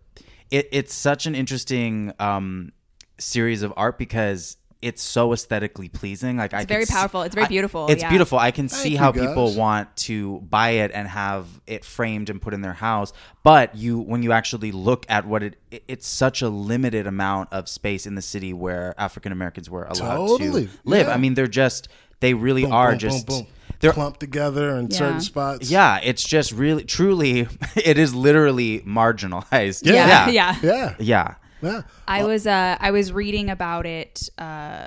[0.50, 2.72] it, it's such an interesting um,
[3.18, 6.36] series of art because it's so aesthetically pleasing.
[6.36, 7.22] Like It's could very see- powerful.
[7.22, 8.08] It's very I- beautiful, It's yeah.
[8.08, 8.38] beautiful.
[8.38, 12.40] I can see you, how people want to buy it and have it framed and
[12.40, 13.12] put in their house.
[13.42, 17.52] But you, when you actually look at what it, it- it's such a limited amount
[17.52, 20.66] of space in the city where African Americans were allowed Totally.
[20.66, 21.06] to live.
[21.08, 21.14] Yeah.
[21.14, 21.88] I mean, they're just,
[22.20, 23.46] they really Boom, are boom, just, boom, boom.
[23.80, 24.96] they're clumped together in Yeah.
[24.98, 25.70] certain spots.
[25.70, 29.84] yeah, it's just really, truly, it is literally marginalized.
[29.84, 30.56] Yeah, yeah, yeah.
[30.62, 31.34] yeah, yeah.
[31.62, 31.82] Yeah.
[32.06, 34.86] I was uh, I was reading about it, uh,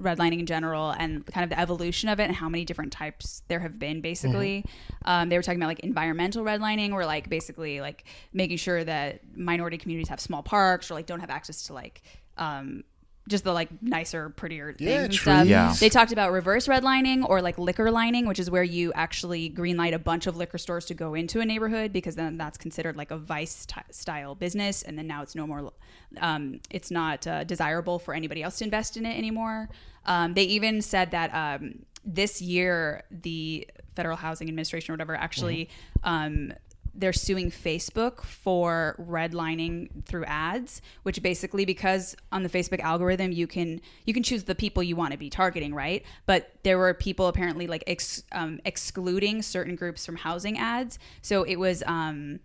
[0.00, 3.42] redlining in general, and kind of the evolution of it, and how many different types
[3.48, 4.00] there have been.
[4.00, 4.64] Basically,
[5.04, 9.20] um, they were talking about like environmental redlining, where like basically like making sure that
[9.36, 12.02] minority communities have small parks or like don't have access to like.
[12.36, 12.84] Um,
[13.28, 15.46] just the like nicer, prettier things Yeah, and stuff.
[15.46, 15.74] Yeah.
[15.78, 19.94] They talked about reverse redlining or like liquor lining, which is where you actually greenlight
[19.94, 23.10] a bunch of liquor stores to go into a neighborhood because then that's considered like
[23.10, 25.72] a vice ty- style business, and then now it's no more,
[26.20, 29.68] um, it's not uh, desirable for anybody else to invest in it anymore.
[30.06, 35.68] Um, they even said that um, this year the Federal Housing Administration or whatever actually.
[36.02, 36.52] Um,
[37.00, 43.46] they're suing Facebook for redlining through ads, which basically because on the Facebook algorithm you
[43.46, 46.04] can you can choose the people you want to be targeting, right?
[46.26, 50.98] But there were people apparently like ex, um, excluding certain groups from housing ads.
[51.22, 52.40] So it was um,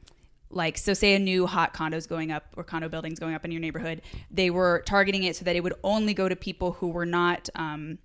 [0.50, 3.52] like so say a new hot condos going up or condo buildings going up in
[3.52, 6.88] your neighborhood, they were targeting it so that it would only go to people who
[6.88, 7.50] were not.
[7.56, 7.98] Um,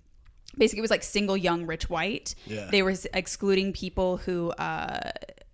[0.57, 2.67] basically it was like single young rich white Yeah.
[2.71, 5.11] they were excluding people who uh,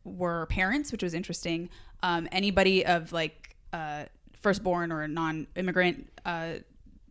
[0.08, 1.70] were parents which was interesting.
[2.04, 4.06] Um, anybody of like uh,
[4.40, 6.54] firstborn or non-immigrant uh,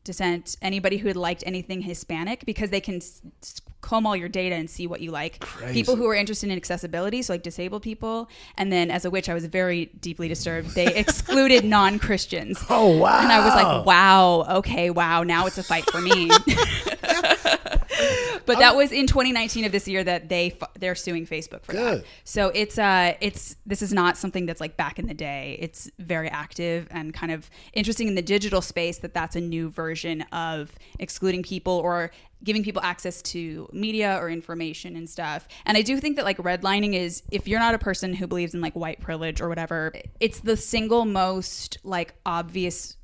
[0.04, 3.20] descent anybody who had liked anything hispanic because they can s-
[3.80, 5.44] comb all your data and see what you like.
[5.72, 9.28] People who are interested in accessibility so like disabled people and then as a witch
[9.28, 10.74] i was very deeply disturbed.
[10.76, 12.64] They excluded non-christians.
[12.70, 13.18] Oh wow!
[13.20, 16.30] and I was like, wow, okay, wow, now it's a fight for me.
[18.46, 22.00] but that was in 2019 of this year that they they're suing Facebook for Good.
[22.00, 22.06] that.
[22.24, 25.56] So it's uh it's this is not something that's like back in the day.
[25.60, 29.68] It's very active and kind of interesting in the digital space that that's a new
[29.70, 32.10] version of excluding people or
[32.44, 35.48] giving people access to media or information and stuff.
[35.64, 38.54] And I do think that like redlining is if you're not a person who believes
[38.54, 42.96] in like white privilege or whatever, it's the single most like obvious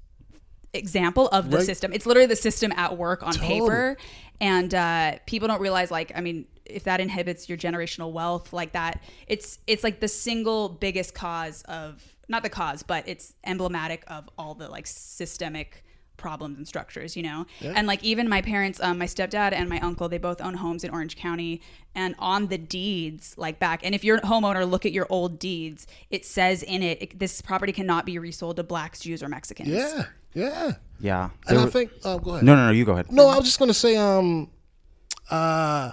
[0.74, 1.66] example of the Right.
[1.66, 1.92] system.
[1.92, 3.60] It's literally the system at work on Totally.
[3.60, 3.96] paper,
[4.42, 5.90] and uh, people don't realize.
[5.90, 10.08] Like, I mean, if that inhibits your generational wealth, like that, it's it's like the
[10.08, 15.84] single biggest cause of not the cause, but it's emblematic of all the like systemic
[16.16, 17.46] problems and structures, you know.
[17.60, 20.84] And like even my parents, um, my stepdad and my uncle, they both own homes
[20.84, 21.60] in Orange County,
[21.94, 25.38] and on the deeds, like back, and if you're a homeowner, look at your old
[25.38, 25.86] deeds.
[26.10, 29.68] It says in it, it this property cannot be resold to blacks, Jews, or Mexicans.
[29.68, 30.72] yeah, yeah.
[31.00, 31.30] Yeah.
[31.48, 32.44] And There I were- think, oh, go ahead.
[32.44, 32.70] no, no, no.
[32.72, 33.10] You go ahead.
[33.10, 34.48] No, I was just gonna say, um,
[35.30, 35.92] uh,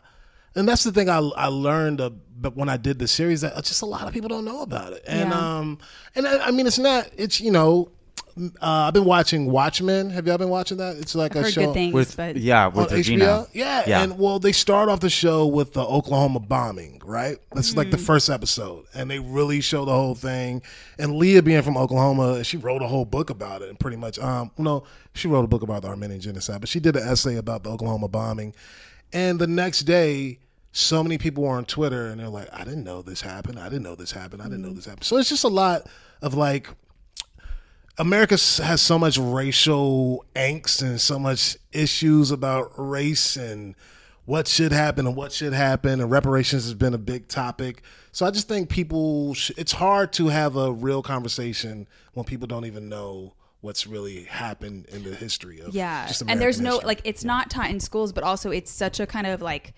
[0.56, 3.56] and that's the thing I I learned, uh, but when I did the series, that
[3.64, 5.58] just a lot of people don't know about it, and Yeah.
[5.58, 5.80] um,
[6.16, 7.92] and I, I mean, it's not, it's you know,
[8.40, 10.10] uh, I've been watching Watchmen.
[10.12, 10.98] Have y'all been watching that?
[10.98, 13.26] It's like a heard show good things, With but yeah, with Regina.
[13.26, 13.50] HBO.
[13.54, 14.04] Yeah, Yeah.
[14.04, 17.38] and well, they start off the show with the Oklahoma bombing, right?
[17.54, 20.62] That's like the first episode, and they really show the whole thing.
[20.98, 24.18] And Leah, being from Oklahoma, she wrote a whole book about it, and pretty much,
[24.20, 27.36] um, no, she wrote a book about the Armenian genocide, but she did an essay
[27.36, 28.54] about the Oklahoma bombing.
[29.12, 30.40] And the next day,
[30.72, 33.60] so many people were on Twitter, and they're like, "I didn't know this happened.
[33.60, 34.42] I didn't know this happened.
[34.42, 35.88] I didn't know this happened." So it's just a lot
[36.22, 36.70] of like
[38.00, 43.76] America has so much racial angst and so much issues about race and
[44.26, 47.84] what should happen and what should happen and reparations has been a big topic.
[48.12, 52.48] So I just think people sh- it's hard to have a real conversation when people
[52.48, 56.88] don't even know what's really happened in the history of yeah and there's American no
[56.88, 59.74] like it's not taught in schools but also it's such a kind of like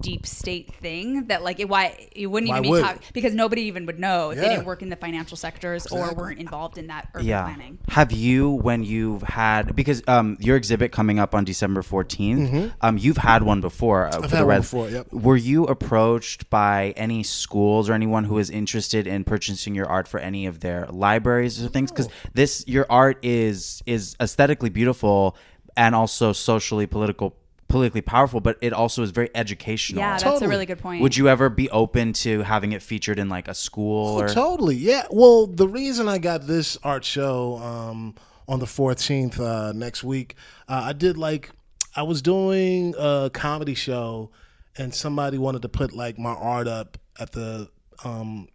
[0.00, 3.10] deep state thing that like it, why it wouldn't Why even be would talk, it?
[3.12, 6.38] because nobody even would know if they didn't work in the financial sectors or weren't
[6.38, 7.42] involved in that urban yeah.
[7.44, 7.78] planning.
[7.88, 12.98] Have you, when you've had, because um, your exhibit coming up on December 14th, um,
[12.98, 14.06] you've had one before.
[14.06, 14.22] Uh, for Mm-hmm.
[14.28, 15.12] had the one Red- before, yep.
[15.12, 20.06] Were you approached by any schools or anyone who is interested in purchasing your art
[20.08, 21.90] for any of their libraries or things?
[21.90, 25.36] Because this, your art is is aesthetically beautiful
[25.76, 27.36] and also socially political,
[27.68, 30.00] politically powerful, but it also is very educational.
[30.00, 30.46] Yeah, that's Totally.
[30.46, 31.02] a really good point.
[31.02, 34.28] Would you ever be open to having it featured in like a school Oh, or?
[34.28, 34.76] totally.
[34.76, 35.06] Yeah.
[35.10, 38.14] Well, the reason I got this art show um,
[38.48, 40.36] on the 14th uh, next week,
[40.68, 41.50] uh, I did like,
[41.96, 44.30] I was doing a comedy show
[44.76, 47.68] and somebody wanted to put like my art up at the,
[48.04, 48.48] um,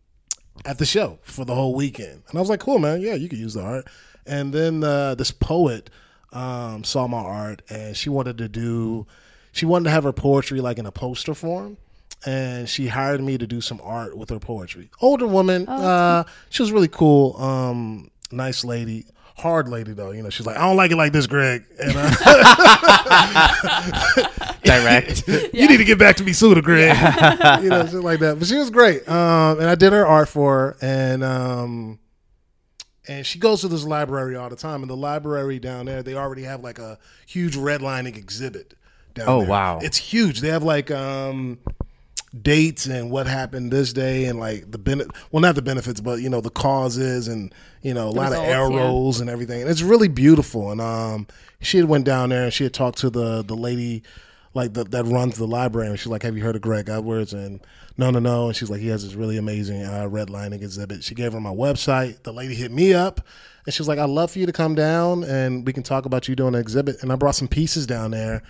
[0.65, 2.21] at the show for the whole weekend.
[2.29, 3.01] And I was like, cool, man.
[3.01, 3.87] Yeah, you could use the art.
[4.25, 5.89] And then uh, this poet
[6.31, 9.05] um, saw my art and she wanted to do,
[9.51, 11.77] she wanted to have her poetry like in a poster form.
[12.23, 14.91] And she hired me to do some art with her poetry.
[15.01, 17.35] Older woman, uh, she was really cool.
[17.41, 19.05] Um, nice lady,
[19.37, 20.11] hard lady though.
[20.11, 21.65] You know, she's like, I don't like it like this, Greg.
[21.79, 22.11] And uh,
[24.63, 25.27] Direct.
[25.53, 26.95] you need to get back to me sooner, Greg.
[27.63, 28.37] you know, shit like that.
[28.37, 29.07] But she was great.
[29.07, 31.99] Um, and I did her art for her, and um,
[33.07, 34.81] and she goes to this library all the time.
[34.81, 38.75] And the library down there, they already have like a huge redlining exhibit.
[39.13, 39.49] Down Oh, there.
[39.49, 39.79] wow.
[39.81, 40.39] it's huge.
[40.41, 41.57] They have like um,
[42.39, 45.11] dates and what happened this day, and like the benefit.
[45.31, 48.47] Well, not the benefits, but you know the causes and you know a lot results,
[48.47, 49.21] of arrows yeah.
[49.21, 49.61] and everything.
[49.61, 50.71] And it's really beautiful.
[50.71, 51.27] And um,
[51.59, 54.03] she had went down there and she had talked to the the lady
[54.53, 55.89] like the, that runs the library.
[55.89, 57.61] And she's like, "Have you heard of Greg Edwards?" And
[57.97, 58.47] no, no, no.
[58.47, 61.51] And she's like, "He has this really amazing uh, redlining exhibit." She gave her my
[61.51, 62.23] website.
[62.23, 63.21] The lady hit me up.
[63.65, 66.05] And she was like, I'd love for you to come down and we can talk
[66.05, 67.01] about you doing an exhibit.
[67.03, 68.41] And I brought some pieces down there.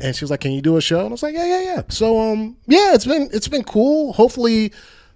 [0.00, 1.00] And she was like, Can you do a show?
[1.00, 1.82] And I was like, Yeah, yeah, yeah.
[1.88, 4.12] So um yeah, it's been it's been cool.
[4.12, 4.72] Hopefully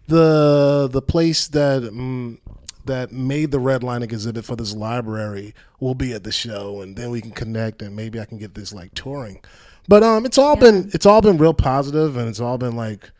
[0.09, 2.41] the the place that um,
[2.85, 7.11] that made the redlining exhibit for this library will be at the show and then
[7.11, 9.41] we can connect and maybe I can get this like touring.
[9.89, 13.11] But um it's all been it's all been real positive and it's all been like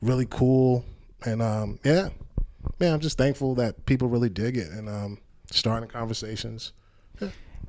[0.00, 0.84] really cool
[1.24, 2.10] and um yeah.
[2.78, 5.18] Man, I'm just thankful that people really dig it and um
[5.50, 6.72] starting conversations.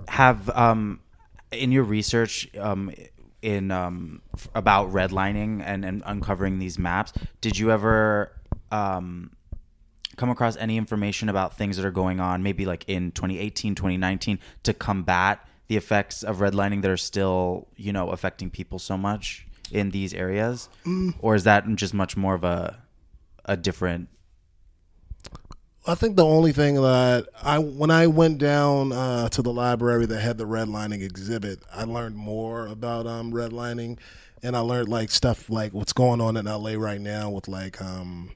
[0.08, 1.00] have um
[1.52, 2.92] in your research um
[3.42, 8.32] in um f- about redlining and, and uncovering these maps did you ever
[8.72, 9.32] um
[10.16, 14.40] come across any information about things that are going on maybe like in 2018 2019
[14.64, 19.48] to combat the effects of redlining that are still you know affecting people so much
[19.72, 20.70] in these areas?
[21.20, 22.80] Or is that just much more of a
[23.46, 24.10] a different
[25.86, 30.06] I think the only thing that I when I went down uh, to the library
[30.06, 34.00] that had the redlining exhibit, I learned more about um, redlining,
[34.42, 37.82] and I learned like stuff like what's going on in LA right now with like
[37.82, 38.32] um,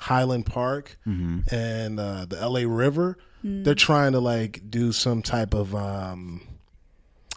[0.00, 0.98] Highland Park
[1.50, 3.16] and uh, the LA River.
[3.64, 6.46] They're trying to like do some type of um,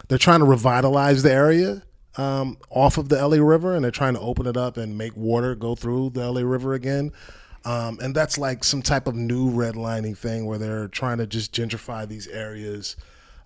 [0.08, 1.82] they're trying to revitalize the area
[2.16, 5.16] um, off of the LA River, and they're trying to open it up and make
[5.16, 7.12] water go through the LA River again.
[7.64, 11.52] Um, and that's like some type of new redlining thing where they're trying to just
[11.52, 12.96] gentrify these areas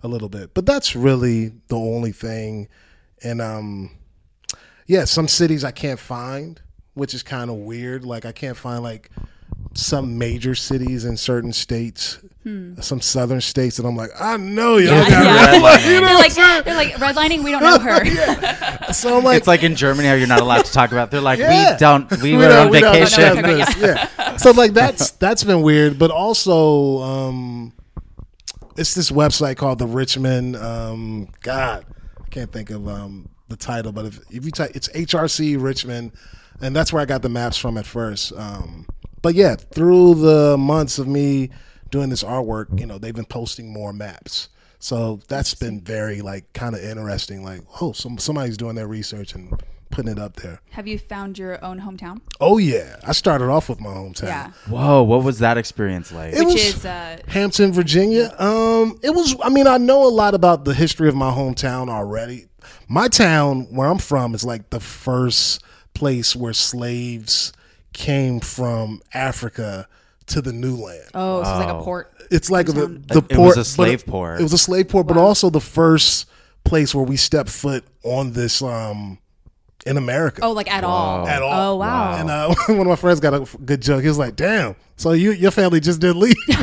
[0.03, 0.53] a little bit.
[0.53, 2.67] But that's really the only thing.
[3.23, 3.91] And um,
[4.85, 6.61] yeah, some cities I can't find,
[6.93, 8.05] which is kind of weird.
[8.05, 9.09] Like I can't find like
[9.73, 12.19] some major cities in certain states,
[12.81, 15.59] some southern states and I'm like, I know y'all got Yeah.
[15.59, 15.85] redlining.
[15.93, 16.33] You know they're like
[16.65, 17.43] they're like redlining.
[17.43, 18.91] We don't know her.
[18.93, 21.21] So I'm like, it's like in germany how you're not allowed to talk about they're
[21.21, 21.73] like Yeah.
[21.73, 23.45] we don't we, We were don't- on we don't- vacation.
[23.79, 24.35] Yeah.
[24.37, 27.73] So like that's that's been weird, but also um,
[28.75, 30.55] it's this website called the Richmond.
[30.57, 31.85] Um, God,
[32.23, 36.11] I can't think of um, the title, but if if you type, it's HRC Richmond,
[36.61, 38.33] and that's where I got the maps from at first.
[38.35, 38.87] Um,
[39.21, 41.49] but yeah, through the months of me
[41.89, 44.49] doing this artwork, you know, they've been posting more maps.
[44.79, 47.43] So that's been very like kind of interesting.
[47.43, 50.59] Like, oh, some somebody's doing their research and putting it up there.
[50.71, 52.21] Have you found your own hometown?
[52.39, 54.23] Oh yeah, I started off with my hometown.
[54.23, 58.33] Yeah, whoa what was that experience like It which was is uh, Hampton, Virginia.
[58.39, 59.35] Um, it was.
[59.43, 62.47] I mean, I know a lot about the history of my hometown already.
[62.87, 67.53] My town, where I'm from, is like the first place where slaves
[67.93, 69.87] came from Africa
[70.27, 71.09] to the new land.
[71.13, 72.13] oh, so it's like a port.
[72.31, 73.03] It's like the Town.
[73.07, 73.47] the It port.
[73.47, 74.39] was a slave but port.
[74.39, 76.27] It was a slave port, but also the first
[76.63, 79.17] place where we stepped foot on this um
[79.85, 80.41] in America.
[80.43, 81.27] Oh, like at all.
[81.27, 81.73] At all.
[81.73, 82.15] Oh wow.
[82.15, 84.03] And uh, one of my friends got a f- good joke.
[84.03, 86.35] He was like, "Damn, so you your family just didn't leave."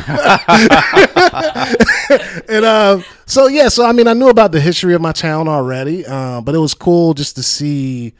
[2.49, 5.49] and uh, so yeah, so I mean, I knew about the history of my town
[5.49, 8.15] already, uh, but it was cool just to see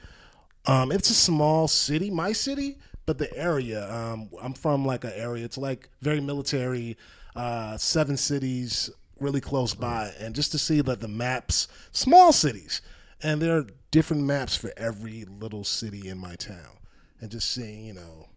[0.67, 3.91] Um, it's a small city, my city, but the area.
[3.91, 5.43] Um, I'm from like an area.
[5.43, 6.99] It's like very military.
[7.35, 12.83] Uh, seven cities really close by, and just to see that the maps, small cities,
[13.23, 16.77] and there are different maps for every little city in my town,
[17.23, 18.29] and just seeing you know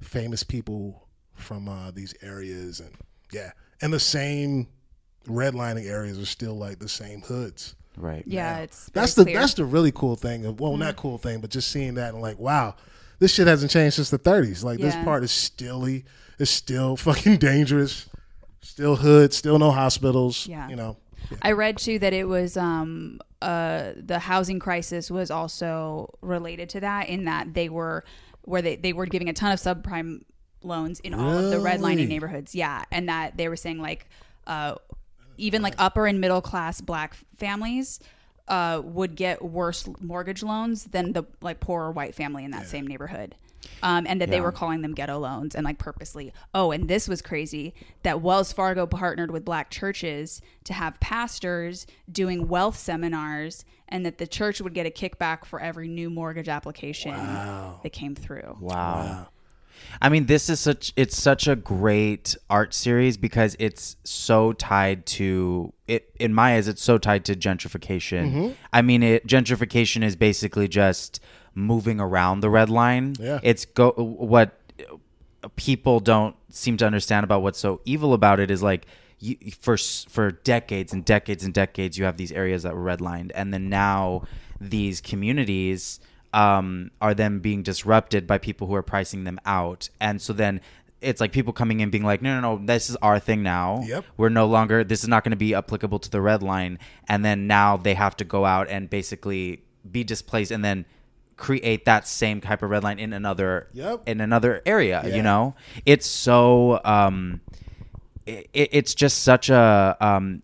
[0.00, 2.94] famous people from uh, these areas, and
[3.30, 3.50] yeah,
[3.82, 4.68] and the same
[5.28, 7.74] redlining areas are still like the same hoods.
[7.98, 8.24] Right.
[8.26, 9.38] Yeah, it's That's the clear.
[9.38, 10.46] that's the really cool thing.
[10.46, 12.74] Of, well, not cool thing, but just seeing that and like, wow,
[13.22, 14.64] this shit hasn't changed since the 30s.
[14.64, 16.02] Like this part is still is
[16.50, 18.08] still fucking dangerous.
[18.60, 20.48] Still hood, still no hospitals.
[20.48, 20.68] Yeah.
[20.68, 20.96] You know.
[21.40, 26.80] I read too that it was um uh the housing crisis was also related to
[26.80, 28.04] that in that they were
[28.42, 30.22] where they, they were giving a ton of subprime
[30.62, 31.78] loans in all of the Really?
[31.78, 32.56] redlining neighborhoods.
[32.56, 32.84] Yeah.
[32.90, 34.08] And that they were saying like
[34.48, 34.74] uh
[35.38, 38.00] even like upper and middle class black families
[38.52, 42.86] uh would get worse mortgage loans than the like poorer white family in that same
[42.86, 43.34] neighborhood.
[43.80, 46.32] Um, and that they were calling them ghetto loans and like purposely.
[46.52, 51.86] Oh, and this was crazy that Wells Fargo partnered with black churches to have pastors
[52.10, 56.48] doing wealth seminars and that the church would get a kickback for every new mortgage
[56.48, 57.12] application
[57.82, 58.56] that came through.
[58.60, 59.28] Wow.
[60.00, 65.06] I mean, this is such it's such a great art series because it's so tied
[65.06, 68.32] to it in my eyes it's so tied to gentrification.
[68.32, 68.52] Mm-hmm.
[68.72, 71.20] I mean, it gentrification is basically just
[71.54, 73.14] moving around the red line.
[73.18, 73.40] Yeah.
[73.42, 74.58] It's go what
[75.56, 78.86] people don't seem to understand about what's so evil about it is like
[79.18, 83.30] you, for for decades and decades and decades you have these areas that were redlined
[83.34, 84.22] and then now
[84.60, 86.00] these communities
[86.32, 90.60] um, are then being disrupted by people who are pricing them out and so then
[91.00, 93.82] it's like people coming in being like no no no this is our thing now
[93.86, 94.04] Yep.
[94.16, 97.24] we're no longer this is not going to be applicable to the red line and
[97.24, 100.84] then now they have to go out and basically be displaced and then
[101.36, 104.02] create that same type of red line in another Yep.
[104.08, 105.16] in another area Yeah.
[105.16, 107.40] you know it's so um
[108.24, 110.42] it, it's just such a um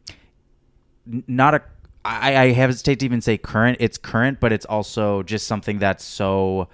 [1.07, 1.63] not a
[2.05, 6.05] I, I hesitate to even say current it's current but it's also just something that's
[6.05, 6.69] so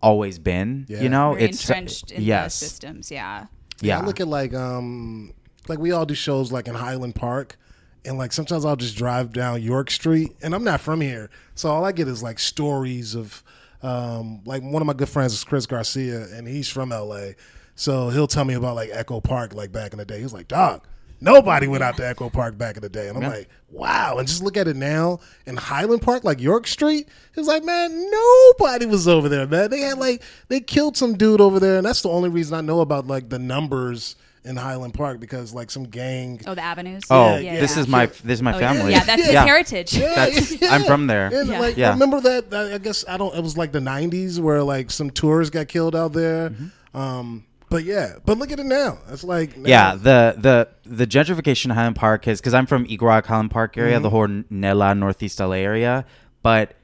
[0.00, 1.00] always been Yeah.
[1.02, 3.10] you know Very it's entrenched in yes the systems.
[3.10, 3.46] Yeah.
[3.80, 5.32] yeah I look at like um
[5.68, 7.56] like we all do shows like in Highland Park
[8.04, 11.30] and like sometimes I'll just drive down York Street and I'm not from here.
[11.54, 13.42] So all I get is like stories of
[13.82, 17.32] um like one of my good friends is Chris Garcia and he's from LA.
[17.74, 20.20] So he'll tell me about like Echo Park like back in the day.
[20.20, 20.86] He's like, "Dog,
[21.22, 24.28] nobody went out to Echo Park back in the day." And I'm like, "Wow." And
[24.28, 27.08] just look at it now in Highland Park like York Street.
[27.34, 29.70] It's like, "Man, nobody was over there, man.
[29.70, 32.60] They had like they killed some dude over there and that's the only reason I
[32.60, 37.04] know about like the numbers in Highland Park because like some gang Oh, the avenues.
[37.10, 39.44] oh Yeah, this is my this is my Oh, family Yeah, that's his Yeah.
[39.44, 39.92] heritage.
[39.92, 41.28] That's- I'm from there.
[41.32, 41.60] And Yeah.
[41.60, 41.90] like, Yeah.
[41.90, 42.72] remember that, that?
[42.72, 43.32] I guess I don't.
[43.36, 46.50] It was like the '90s where like some tourists got killed out there.
[46.50, 46.98] Mm-hmm.
[46.98, 48.98] Um, but yeah, but look at it now.
[49.10, 52.86] It's like now- Yeah, the the the gentrification of Highland Park is because I'm from
[52.88, 54.02] Eagle Rock Highland Park area, Mm-hmm.
[54.04, 56.04] the whole Nela Northeast LA area,
[56.42, 56.74] but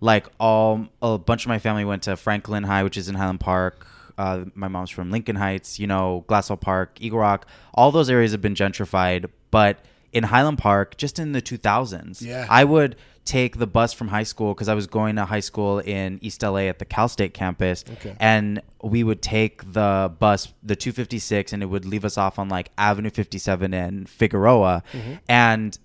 [0.00, 3.40] like all a bunch of my family went to Franklin High, which is in Highland
[3.40, 3.86] Park.
[4.18, 7.46] Uh, my mom's from Lincoln Heights, you know, Glassell Park, Eagle Rock.
[7.74, 9.78] All those areas have been gentrified, but
[10.12, 12.46] in Highland Park, just in the 2000s, Yeah.
[12.50, 15.78] I would take the bus from high school because I was going to high school
[15.78, 18.16] in East LA at the Cal State campus, Okay.
[18.18, 22.48] and we would take the bus, the 256, and it would leave us off on
[22.48, 25.12] like Avenue 57 and Figueroa, Mm-hmm.
[25.28, 25.78] and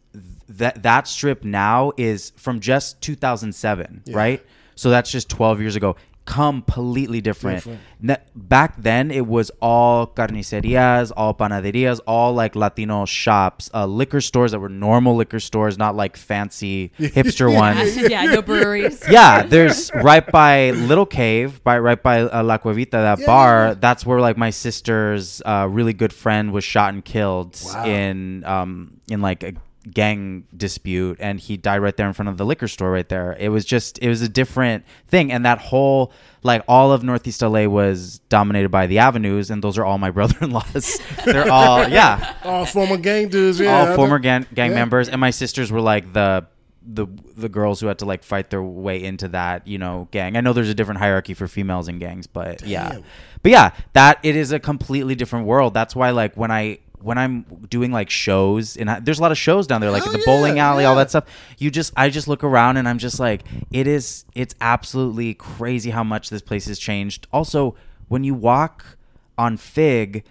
[0.47, 4.41] that that strip now is from just 2007, right?
[4.75, 5.95] So that's just 12 years ago.
[6.25, 7.57] Completely different.
[7.57, 7.79] Different.
[8.01, 14.19] Ne- back then, it was all carnicerias, all panaderias, all like Latino shops, uh, liquor
[14.21, 19.03] stores that were normal liquor stores, not like fancy hipster ones yeah, no breweries.
[19.09, 23.57] yeah, there's right by Little Cave, by right by uh, La Cuevita, that Yeah, bar.
[23.63, 23.73] yeah, yeah.
[23.79, 27.85] That's where like my sister's uh, really good friend was shot and killed Wow.
[27.85, 29.53] in um in like a
[29.91, 33.35] gang dispute, and he died right there in front of the liquor store right there.
[33.39, 36.11] It was just it was a different thing, and that whole
[36.43, 40.11] like all of Northeast LA was dominated by the avenues, and those are all my
[40.17, 40.99] brother-in-laws.
[41.25, 43.59] They're all yeah all former gang dudes.
[43.59, 44.77] Yeah, all former gang, gang Yeah.
[44.77, 46.45] members and my sisters were like the
[46.87, 50.37] the the girls who had to like fight their way into that you know gang
[50.37, 52.99] i know there's a different hierarchy for females in gangs but yeah
[53.41, 57.17] but yeah that it is a completely different world that's why like when i when
[57.17, 60.13] i'm doing like shows and I, there's a lot of shows down there like Hell
[60.13, 61.25] the bowling yeah, alley all that stuff.
[61.57, 65.89] You just i just look around and i'm just like it is it's absolutely crazy
[65.91, 67.27] how much this place has changed.
[67.31, 67.75] Also
[68.07, 68.97] when you walk
[69.37, 70.23] on fig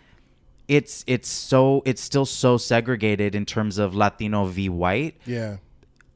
[0.68, 4.68] it's it's so it's still so segregated in terms of Latino v.
[4.68, 5.16] white.
[5.26, 5.58] Yeah,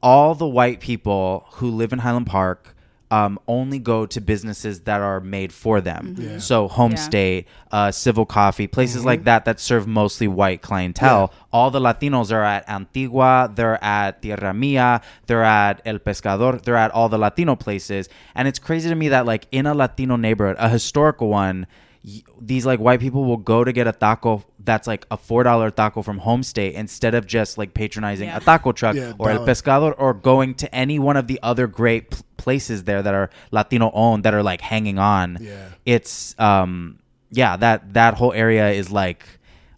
[0.01, 2.75] All the white people who live in Highland Park
[3.11, 6.15] um, only go to businesses that are made for them.
[6.17, 6.37] Yeah.
[6.37, 6.97] So Home Yeah.
[6.97, 11.33] State, uh, Civil Coffee, places like that that serve mostly white clientele.
[11.51, 16.75] All the Latinos are at Antigua, they're at Tierra Mia, they're at El Pescador, they're
[16.75, 18.09] at all the Latino places.
[18.35, 21.65] And it's crazy to me that like in a Latino neighborhood, a historical one,
[22.05, 25.43] y- these like white people will go to get a taco that's like a four
[25.43, 28.37] dollar taco from Home State instead of just like patronizing Yeah.
[28.37, 29.45] a taco truck Yeah, or El.
[29.45, 33.29] Pescador or going to any one of the other great p- places there that are
[33.51, 35.37] Latino owned that are like hanging on.
[35.39, 35.69] Yeah.
[35.85, 36.99] It's um
[37.31, 39.23] yeah, that that whole area is like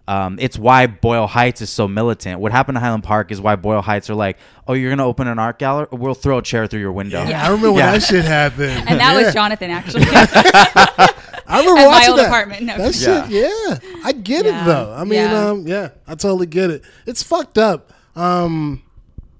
[0.07, 2.41] um, it's why Boyle Heights is so militant.
[2.41, 5.27] What happened to Highland Park is why Boyle Heights are like, oh, you're gonna open
[5.27, 5.87] an art gallery?
[5.91, 7.23] We'll throw a chair through your window.
[7.25, 8.89] Yeah, I remember when that shit happened.
[8.89, 9.23] And that Yeah.
[9.25, 10.03] was Jonathan actually.
[11.51, 12.27] I remember at my watching old that.
[12.27, 12.61] apartment.
[12.63, 12.77] No.
[12.77, 13.99] That shit, yeah.
[14.03, 14.63] I get Yeah.
[14.63, 14.93] it though.
[14.97, 15.49] I mean, Yeah.
[15.49, 16.83] um, yeah, I totally get it.
[17.05, 17.91] It's fucked up.
[18.15, 18.83] Um,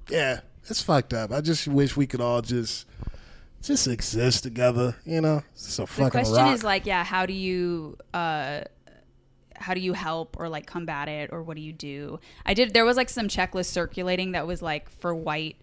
[0.10, 1.32] yeah, it's fucked up.
[1.32, 2.86] I just wish we could all just
[3.62, 4.96] just exist together.
[5.06, 6.54] You know, it's just a the question rock.
[6.56, 8.62] is like, yeah, how do you uh
[9.56, 12.20] how do you help or like combat it or what do you do?
[12.46, 15.58] I did there was like some checklist circulating that was like for white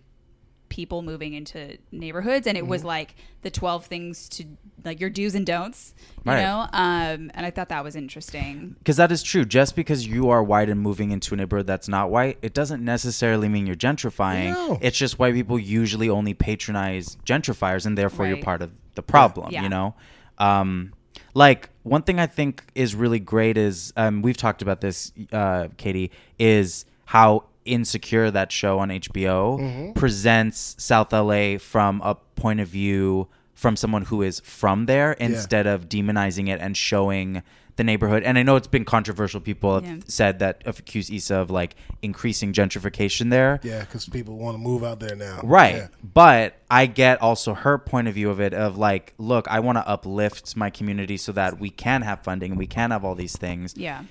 [0.68, 2.88] people moving into neighborhoods and it was Mm-hmm.
[2.88, 4.44] like the 12 things to
[4.84, 5.94] like your do's and don'ts,
[6.24, 6.42] you Right.
[6.42, 6.60] know?
[6.72, 8.76] Um and I thought that was interesting.
[8.78, 9.44] Because that is true.
[9.44, 12.84] Just because you are white and moving into a neighborhood that's not white, it doesn't
[12.84, 14.52] necessarily mean you're gentrifying.
[14.52, 14.78] No.
[14.80, 19.50] It's just white people usually only patronize gentrifiers, and therefore you're part of the problem.
[19.52, 19.62] Yeah.
[19.62, 19.94] You know,
[20.38, 20.92] um,
[21.34, 25.68] like one thing I think is really great is um, we've talked about this, uh,
[25.76, 29.92] Katie, is how insecure that show on HBO Mm-hmm.
[29.92, 35.66] presents South LA from a point of view from someone who is from there instead
[35.66, 37.42] of demonizing it and showing
[37.74, 38.22] the neighborhood.
[38.24, 39.40] And I know it's been controversial.
[39.40, 39.96] People have Yeah.
[40.06, 43.60] said that have accused Issa of like increasing gentrification there.
[43.62, 45.40] yeah, because people want to move out there now.
[45.44, 45.74] Right.
[45.76, 45.86] Yeah.
[46.02, 49.76] But I get also her point of view of it of like, look, I want
[49.78, 53.14] to uplift my community so that we can have funding and we can have all
[53.14, 53.74] these things.
[53.76, 54.02] Yeah.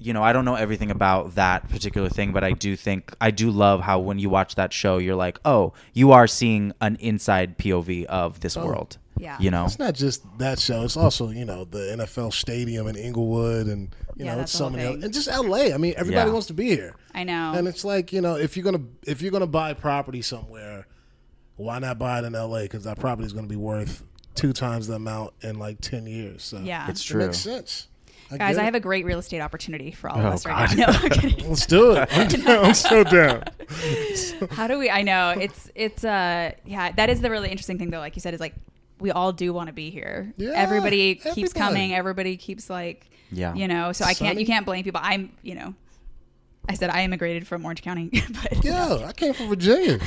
[0.00, 3.30] You know, I don't know everything about that particular thing, but I do think I
[3.32, 6.96] do love how when you watch that show, you're like, oh, you are seeing an
[7.00, 8.98] inside POV of this oh, world.
[9.18, 9.36] Yeah.
[9.40, 9.64] You know?
[9.64, 10.84] It's not just that show.
[10.84, 14.58] It's also you know the NFL stadium in Inglewood and you Yeah, know it's the
[14.58, 15.72] so many other, and just L.A.
[15.72, 16.32] I mean, everybody Yeah.
[16.32, 16.94] wants to be here.
[17.14, 17.52] I know.
[17.56, 20.86] And it's like you know, if you're gonna if you're gonna buy property somewhere,
[21.56, 22.62] why not buy it in L.A.
[22.62, 24.04] Because that property is gonna be worth
[24.36, 26.44] two times the amount in like ten years.
[26.44, 26.88] So Yeah.
[26.88, 27.26] It's it true.
[27.26, 27.88] makes sense.
[28.36, 30.76] Guys, I have a great real estate opportunity for all of Oh, us right God.
[30.78, 30.86] now.
[30.92, 31.48] No, I'm kidding.
[31.48, 32.08] Let's do it.
[32.16, 32.64] I'm, down.
[32.66, 33.44] I'm so down.
[34.50, 34.90] How do we?
[34.90, 37.98] I know it's it's uh yeah that is the really interesting thing though.
[38.00, 38.54] Like you said, is like
[39.00, 40.32] we all do want to be here.
[40.36, 41.52] Yeah, everybody keeps everybody.
[41.58, 41.94] coming.
[41.94, 43.54] Everybody keeps like Yeah.
[43.54, 43.92] you know.
[43.92, 44.40] So I can't Sunny.
[44.40, 45.00] you can't blame people.
[45.02, 45.74] I'm you know.
[46.70, 48.10] I said I immigrated from Orange County,
[48.42, 49.98] but Yeah, I came from Virginia.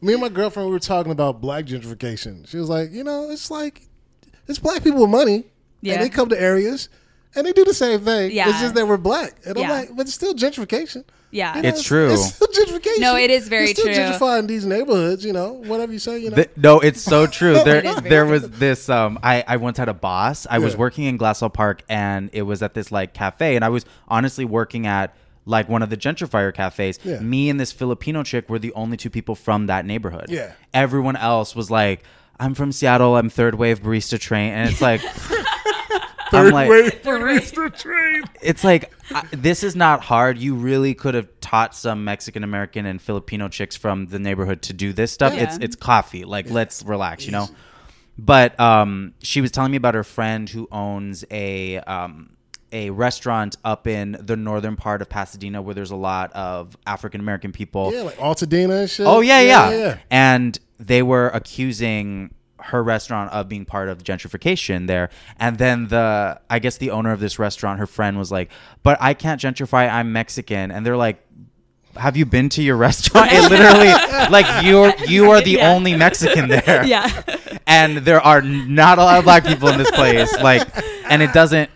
[0.00, 2.46] Me and my girlfriend we were talking about black gentrification.
[2.46, 3.82] She was like, you know, it's like
[4.46, 5.46] it's black people with money,
[5.80, 5.94] Yeah.
[5.94, 6.88] and they come to areas
[7.36, 8.30] and they do the same thing.
[8.32, 8.48] Yeah.
[8.50, 9.70] It's just that we're black, and I'm Yeah.
[9.72, 11.04] like, but it's still gentrification.
[11.30, 12.12] yeah, You know, It's true.
[12.12, 13.00] It's still gentrification.
[13.00, 13.94] No, it is very You're still true.
[13.94, 15.24] gentrifying these neighborhoods.
[15.24, 16.18] You know, whatever you say.
[16.18, 17.54] You know, Th- no, it's so true.
[17.64, 18.32] There, is very there true.
[18.32, 18.88] was this.
[18.88, 20.46] Um, I, I once had a boss.
[20.50, 23.68] I was working in Glassell Park, and it was at this like cafe, and I
[23.68, 25.14] was honestly working at
[25.44, 26.98] like one of the gentrifier cafes.
[27.04, 27.20] Yeah.
[27.20, 30.26] Me and this Filipino chick were the only two people from that neighborhood.
[30.28, 30.52] Yeah.
[30.74, 32.02] Everyone else was like,
[32.40, 33.16] "I'm from Seattle.
[33.16, 35.02] I'm third wave barista train," and it's like.
[36.32, 36.68] I'm like,
[38.42, 40.38] it's like I, this is not hard.
[40.38, 44.72] You really could have taught some Mexican American and Filipino chicks from the neighborhood to
[44.72, 45.34] do this stuff.
[45.34, 45.44] Yeah.
[45.44, 46.24] It's it's coffee.
[46.24, 47.48] Like let's relax, you know.
[48.18, 52.36] But um, she was telling me about her friend who owns a um,
[52.72, 57.20] a restaurant up in the northern part of Pasadena where there's a lot of African
[57.20, 57.92] American people.
[57.92, 59.06] yeah, like Altadena and shit.
[59.06, 59.98] Oh yeah, yeah, yeah.
[60.10, 62.34] And they were accusing
[62.66, 65.10] her restaurant of being part of gentrification there.
[65.38, 68.50] And then the I guess the owner of this restaurant, her friend was like,
[68.82, 69.90] "But I can't gentrify.
[69.90, 71.24] I'm Mexican." And they're like,
[71.96, 73.92] "Have you been to your restaurant?" It literally
[74.30, 75.72] like you're you are the Yeah.
[75.72, 76.84] only Mexican there.
[76.94, 77.08] yeah,
[77.66, 80.32] And there are not a lot of black people in this place.
[80.38, 80.66] Like
[81.10, 81.70] and it doesn't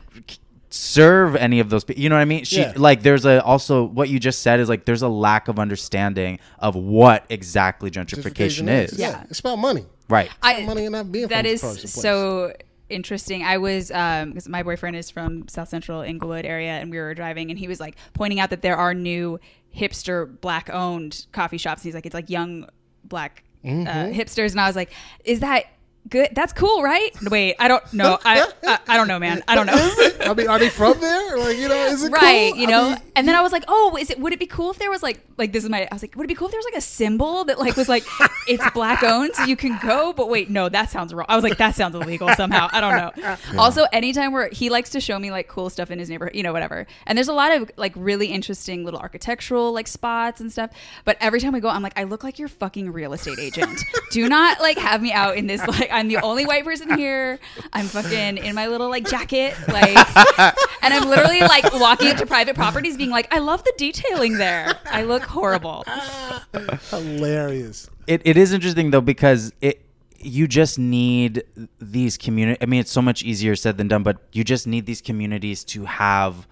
[0.72, 2.00] serve any of those people.
[2.02, 2.44] You know what I mean?
[2.44, 2.72] She Yeah.
[2.76, 6.38] like there's a also what you just said is like there's a lack of understanding
[6.58, 8.98] of what exactly gentrification, is.
[8.98, 9.24] Yeah.
[9.28, 9.86] it's about money.
[10.10, 10.30] Right.
[10.42, 12.52] I, money and not being that from is place so
[12.88, 13.44] interesting.
[13.44, 17.14] I was um because my boyfriend is from South Central Inglewood area, and we were
[17.14, 19.38] driving, and he was like pointing out that there are new
[19.74, 21.82] hipster black owned coffee shops.
[21.82, 22.68] He's like, it's like young
[23.04, 24.18] black uh, Mm-hmm.
[24.18, 24.90] hipsters, and I was like,
[25.24, 25.64] is that
[26.08, 26.28] good.
[26.32, 27.10] That's cool, right?
[27.30, 28.18] Wait, I don't know.
[28.24, 29.42] I, I I don't know, man.
[29.46, 29.74] I don't know.
[30.20, 31.38] I mean, are they from there?
[31.38, 32.60] Like, you know, is it right cool?
[32.60, 34.46] you I know mean, and then i was like oh is it would it be
[34.46, 36.34] cool if there was like like this is my i was like would it be
[36.34, 38.04] cool if there was like a symbol that like was like
[38.48, 41.44] it's black owned so you can go but wait no that sounds wrong i was
[41.44, 45.18] like that sounds illegal somehow i don't know also anytime where he likes to show
[45.18, 47.70] me like cool stuff in his neighborhood you know whatever and there's a lot of
[47.76, 50.70] like really interesting little architectural like spots and stuff
[51.04, 53.84] but every time we go i'm like i look like your fucking real estate agent
[54.12, 57.38] do not like have me out in this like i'm the only white person here
[57.72, 59.96] i'm fucking in my little like jacket like
[60.82, 64.78] and I'm literally like walking into private properties being like, I love the detailing there.
[64.86, 65.84] I look horrible.
[66.90, 67.88] hilarious.
[68.06, 69.84] it, it is interesting though because it
[70.22, 71.42] you just need
[71.80, 74.84] these community i mean it's so much easier said than done but you just need
[74.84, 76.46] these communities to have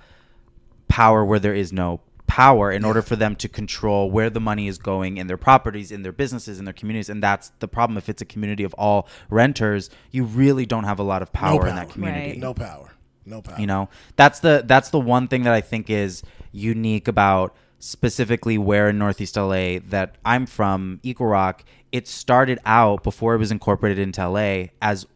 [0.88, 4.68] power where there is no power in order for them to control where the money
[4.68, 7.96] is going in their properties in their businesses in their communities and that's the problem
[7.96, 11.66] if it's a community of all renters you really don't have a lot of power,
[11.66, 12.38] in that community Right.
[12.38, 12.92] No power.
[13.26, 13.58] No power.
[13.58, 16.22] you know that's the that's the one thing that i think is
[16.52, 23.02] unique about specifically where in northeast la that i'm from eagle rock it started out
[23.02, 25.06] before it was incorporated into la as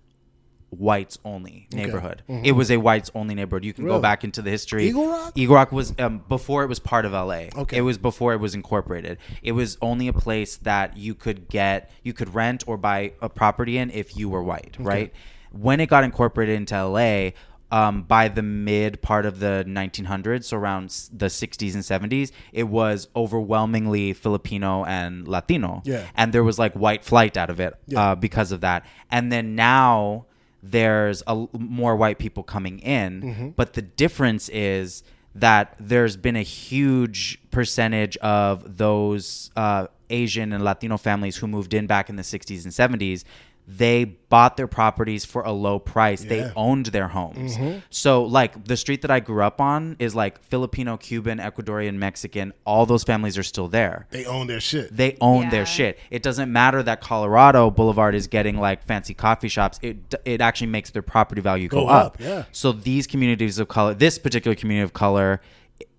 [0.73, 2.23] whites only neighborhood.
[2.29, 3.65] It was a whites only neighborhood.
[3.65, 4.87] You can go back into the history.
[4.89, 5.33] Eagle Rock?
[5.35, 7.23] eagle rock was um, before it was part of la
[7.57, 7.77] Okay.
[7.77, 9.19] it was before it was incorporated.
[9.43, 13.29] It was only a place that you could get you could rent or buy a
[13.29, 15.13] property in if you were white right?
[15.53, 17.31] When it got incorporated into la
[17.71, 22.65] um, by the mid part of the 1900s, so around the 60s and 70s, it
[22.65, 25.81] was overwhelmingly Filipino and Latino.
[25.85, 26.07] Yeah.
[26.15, 28.85] And there was like white flight out of it uh, because of that.
[29.11, 30.27] And then now
[30.63, 35.03] there's a more white people coming in, but the difference is
[35.35, 41.73] that there's been a huge percentage of those uh, Asian and Latino families who moved
[41.75, 43.25] in back in the 60s and 70s.
[43.69, 46.23] They bought their properties for a low price.
[46.25, 47.57] They owned their homes.
[47.57, 47.79] Mm-hmm.
[47.91, 52.53] So, like the street that I grew up on is like Filipino, Cuban, Ecuadorian, Mexican.
[52.67, 54.95] All those families are still there They own their shit.
[54.97, 55.51] they own Yeah.
[55.51, 55.99] their shit.
[56.11, 59.79] It doesn't matter that Colorado Boulevard is getting like fancy coffee shops.
[59.81, 62.07] It it actually makes their property value go, Go up.
[62.07, 62.45] up, yeah.
[62.53, 65.41] So these communities of color, this particular community of color,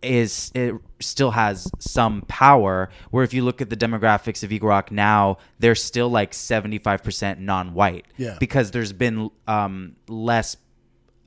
[0.01, 2.89] is it still has some power.
[3.11, 6.77] Where if you look at the demographics of Eagle Rock now, they're still like seventy
[6.77, 8.05] five percent non-white.
[8.17, 8.37] Yeah.
[8.39, 10.57] Because there's been um, less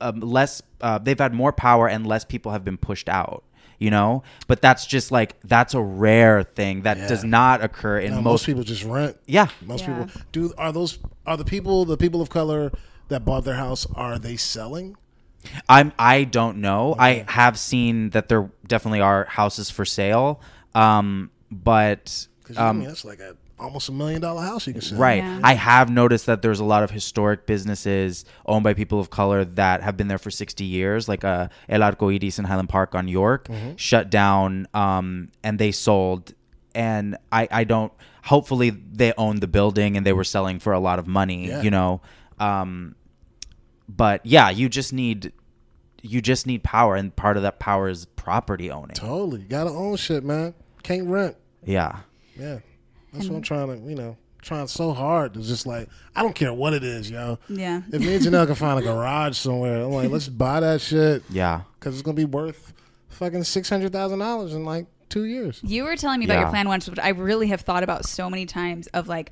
[0.01, 3.43] um, less uh, they've had more power and less people have been pushed out
[3.79, 7.07] you know but that's just like that's a rare thing that Yeah.
[7.07, 9.17] does not occur in No, most, most, people just rent.
[9.27, 10.03] yeah Most Yeah.
[10.05, 10.53] people do.
[10.57, 10.97] Are those
[11.27, 12.71] are the people the people of color
[13.09, 13.85] that bought their house?
[13.95, 14.95] Are they selling?
[15.69, 20.41] I'm i don't know i have seen that there definitely are houses for sale
[20.75, 24.73] um but Because I um mean, that's like a almost a million dollar house you
[24.73, 24.99] can sell.
[24.99, 25.17] Right.
[25.23, 25.39] Yeah.
[25.43, 29.43] I have noticed that there's a lot of historic businesses owned by people of color
[29.45, 32.93] that have been there for 60 years, like uh, El Arco Iris in Highland Park
[32.93, 36.35] on York, shut down um, and they sold.
[36.75, 37.91] And I, I don't,
[38.25, 41.63] hopefully they owned the building and they were selling for a lot of money, Yeah.
[41.63, 42.01] you know.
[42.39, 42.93] Um,
[43.89, 45.31] but yeah, you just need,
[46.01, 46.95] you just need power.
[46.95, 48.95] And part of that power is property owning.
[48.95, 49.41] Totally.
[49.41, 50.53] You gotta own shit, man.
[50.83, 51.35] Can't rent.
[51.65, 51.99] Yeah.
[52.37, 52.59] Yeah.
[53.13, 56.35] That's what I'm trying to, you know, trying so hard to just like, I don't
[56.35, 57.39] care what it is, yo.
[57.49, 57.81] Yeah.
[57.91, 61.23] If me and Janelle can find a garage somewhere, I'm like, let's buy that shit
[61.29, 61.61] Yeah.
[61.79, 62.73] because it's gonna be worth
[63.09, 65.59] fucking six hundred thousand dollars in like two years.
[65.63, 68.29] You were telling me about your plan once, which I really have thought about so
[68.29, 69.31] many times of like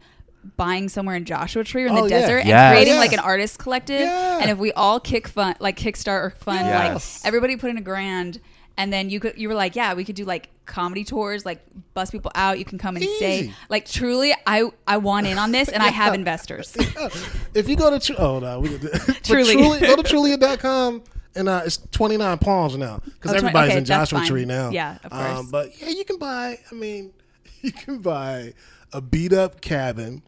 [0.58, 2.22] buying somewhere in Joshua Tree or in Oh, the yeah.
[2.22, 2.74] desert and Yes.
[2.74, 3.00] creating Yeah.
[3.00, 4.02] like an artist collective.
[4.02, 4.40] Yeah.
[4.42, 7.22] And if we all kick fund, like Kickstart or fund, Yes.
[7.24, 8.40] like everybody put in a grand.
[8.78, 11.66] And then you could, you were like, yeah, we could do like comedy tours, like
[11.94, 12.60] bus people out.
[12.60, 13.54] You can come and stay.
[13.70, 16.76] Like truly, I I want in on this, and I have investors.
[17.56, 18.78] If you go to Tru- oh no, we do
[19.24, 19.54] Truly.
[19.56, 21.04] Truly, go to Trulia.com
[21.38, 24.28] and uh, it's 29 palms now because Oh, everybody's okay, in Joshua fine.
[24.28, 24.70] Tree now.
[24.72, 25.40] Yeah, of course.
[25.40, 26.60] Um, but yeah, you can buy.
[26.70, 27.14] I mean,
[27.62, 28.54] you can buy
[28.92, 30.22] a beat up cabin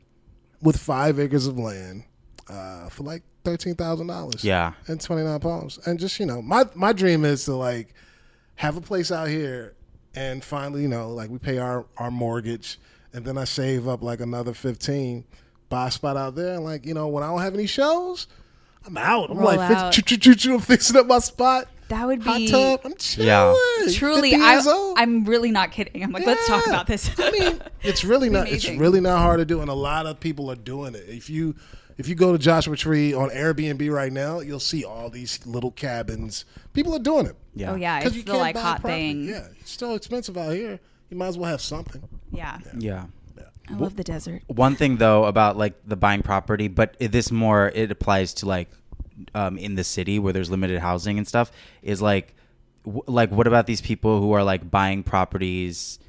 [0.61, 2.03] with five acres of land
[2.49, 4.43] uh, for like thirteen thousand dollars.
[4.43, 4.73] Yeah.
[4.87, 5.79] and 29 palms.
[5.85, 7.93] And just you know, my my dream is to like
[8.55, 9.75] have a place out here
[10.15, 12.79] and finally, you know, like we pay our our mortgage
[13.13, 15.23] and then I save up like another 15,
[15.69, 18.27] buy a spot out there and like, you know, when I don't have any shows,
[18.85, 19.29] I'm out.
[19.29, 19.93] I'm Roll like out.
[19.97, 21.67] I'm fixing up my spot.
[21.89, 22.81] That would Hot be tub.
[22.83, 23.27] I'm chilling.
[23.27, 23.53] Yeah.
[23.93, 24.33] truly.
[24.35, 24.97] I, years old.
[24.99, 26.03] I'm really not kidding.
[26.03, 27.09] I'm like, let's talk about this.
[27.17, 28.49] I mean, it's really not.
[28.49, 31.05] It's really not hard to do, and a lot of people are doing it.
[31.07, 31.55] If you
[31.97, 35.71] if you go to Joshua Tree on Airbnb right now, you'll see all these little
[35.71, 36.45] cabins.
[36.73, 37.35] People are doing it.
[37.53, 37.71] Yeah.
[37.71, 39.07] oh yeah, 'Cause it's you the can't like buy hot property.
[39.13, 39.23] thing.
[39.25, 40.79] Yeah, it's still expensive out here.
[41.09, 42.03] You might as well have something.
[42.31, 42.59] yeah.
[42.77, 43.05] Yeah.
[43.69, 44.43] I love the desert.
[44.47, 48.45] One thing though about like the buying property, but it, this more it applies to
[48.45, 48.69] like
[49.33, 51.51] um, in the city where there's limited housing and stuff.
[51.81, 52.35] Is like
[52.85, 55.99] w- like what about these people who are like buying properties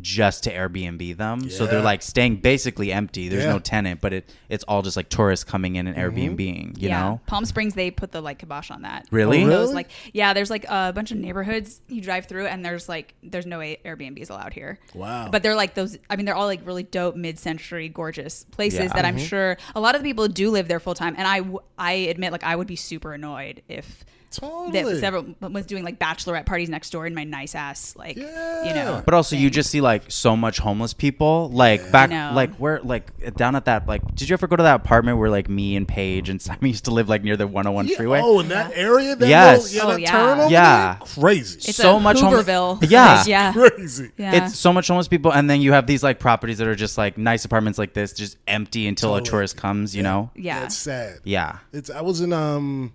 [0.00, 1.48] just to Airbnb them?
[1.50, 3.28] So they're like staying basically empty.
[3.28, 3.52] There's Yeah.
[3.52, 6.78] no tenant, but it it's all just like tourists coming in and Airbnb.
[6.78, 7.20] You yeah, know.
[7.26, 9.06] Palm Springs they put the like kibosh on that.
[9.10, 9.44] Really?
[9.44, 12.88] Oh, Those, like yeah, there's like a bunch of neighborhoods you drive through, and there's
[12.88, 14.78] like there's no A- Airbnbs allowed here.
[14.94, 15.28] Wow.
[15.30, 15.96] But they're like those.
[16.10, 18.86] I mean, they're all like really dope, mid-century, gorgeous places Yeah.
[18.88, 19.06] that Mm-hmm.
[19.06, 21.14] I'm sure a lot of the people do live there full time.
[21.18, 24.04] And I w- I admit, like I would be super annoyed if
[24.40, 24.94] Totally.
[24.94, 28.22] that several was doing like bachelorette parties next door in my nice ass like you
[28.24, 29.02] know.
[29.04, 32.32] But also, you just see like so much homeless people, like back, know.
[32.34, 35.30] like where, like down at that, like, did you ever go to that apartment where
[35.30, 38.20] like me and Paige and Simon used to live like near the 101 Yeah, freeway?
[38.22, 39.16] Oh, in that area?
[39.16, 39.74] That Yes.
[39.74, 40.48] little- Oh, yeah, that yeah.
[40.48, 40.98] Yeah.
[40.98, 41.06] there?
[41.22, 41.56] Crazy.
[41.68, 42.78] it's so a much homeless- Hooverville.
[42.90, 43.16] Yeah.
[43.18, 44.10] Like, yeah, Crazy.
[44.16, 44.46] yeah.
[44.46, 46.96] It's so much homeless people, and then you have these like properties that are just
[46.98, 49.28] like nice apartments like this, just empty until Totally.
[49.28, 49.94] a tourist comes.
[49.94, 50.30] You know?
[50.34, 50.64] yeah.
[50.64, 51.18] It's sad.
[51.24, 51.58] Yeah.
[51.72, 52.92] It's I was in um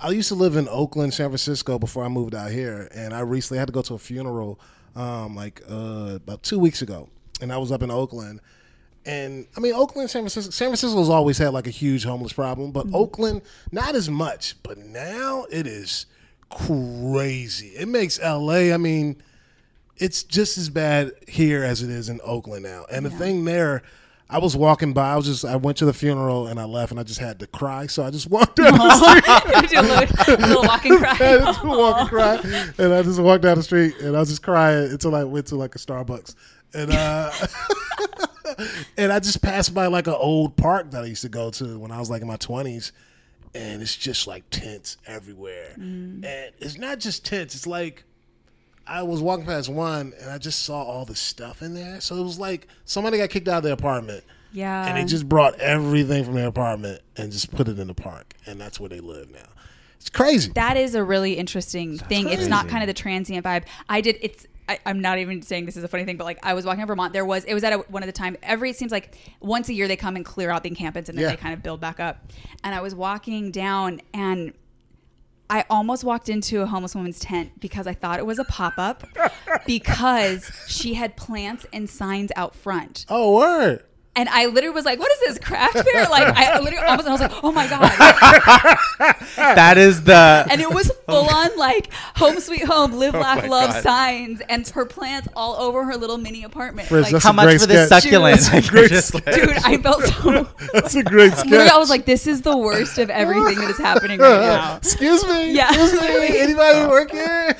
[0.00, 3.20] I used to live in Oakland, San Francisco before I moved out here, and I
[3.20, 4.60] recently had to go to a funeral
[4.94, 7.08] um like uh about 2 weeks ago.
[7.40, 8.40] And I was up in Oakland.
[9.04, 12.72] And I mean Oakland, San Francisco San Francisco's always had like a huge homeless problem,
[12.72, 13.42] but Oakland
[13.72, 14.56] not as much.
[14.62, 16.06] But now it is
[16.50, 17.68] crazy.
[17.68, 19.22] It makes LA, I mean,
[19.96, 22.84] it's just as bad here as it is in Oakland now.
[22.90, 23.82] And the thing there,
[24.28, 25.12] I was walking by.
[25.12, 25.44] I was just.
[25.44, 27.86] I went to the funeral and I left, and I just had to cry.
[27.86, 28.90] So I just walked down the
[30.18, 30.28] street.
[30.28, 31.14] A little, walking cry.
[31.14, 32.34] had to walk and cry,
[32.78, 35.46] and I just walked down the street, and I was just crying until I went
[35.48, 36.34] to like a Starbucks,
[36.74, 37.30] and uh,
[38.96, 41.78] and I just passed by like an old park that I used to go to
[41.78, 42.90] when I was like in my twenties,
[43.54, 46.24] and it's just like tents everywhere, and
[46.58, 47.54] it's not just tents.
[47.54, 48.02] It's like
[48.86, 52.00] I was walking past one and I just saw all the stuff in there.
[52.00, 54.24] So it was like somebody got kicked out of their apartment.
[54.52, 54.86] Yeah.
[54.86, 58.34] And they just brought everything from their apartment and just put it in the park.
[58.46, 59.40] And that's where they live now.
[59.98, 60.52] It's crazy.
[60.54, 62.28] that is a really interesting thing.
[62.28, 63.64] It's not kind of the transient vibe.
[63.88, 64.16] I did.
[64.20, 64.46] It's.
[64.68, 66.80] I, I'm not even saying this is a funny thing, but like I was walking
[66.80, 67.12] in Vermont.
[67.12, 67.44] There was.
[67.44, 68.36] It was at a, one of the time.
[68.42, 71.18] Every it seems like once a year they come and clear out the encampments and
[71.18, 71.30] then Yeah.
[71.30, 72.30] they kind of build back up.
[72.62, 74.52] And I was walking down and.
[75.48, 78.74] I almost walked into a homeless woman's tent because I thought it was a pop
[78.78, 79.04] up
[79.66, 83.06] because she had plants and signs out front.
[83.08, 83.84] oh, word.
[84.16, 86.04] And I literally was like, what is this craft fair?
[86.08, 87.92] Like, I literally almost, I was like, oh my God.
[89.36, 90.46] That is the.
[90.50, 93.70] and it was oh full on like home sweet home, live, oh laugh, my love
[93.70, 93.82] God.
[93.82, 96.88] signs, and her plants all over her little mini apartment.
[96.88, 98.02] Frizz, like, how much for this sketch.
[98.04, 98.40] succulent?
[98.40, 98.52] That's
[99.12, 100.48] Like, great dude, I felt so.
[100.72, 101.46] That's a great sketch.
[101.50, 104.76] Literally, I was like, this is the worst of everything that is happening right now.
[104.78, 105.52] Excuse me.
[105.52, 105.68] Yeah.
[105.70, 106.38] Excuse me.
[106.38, 107.54] Anybody work here?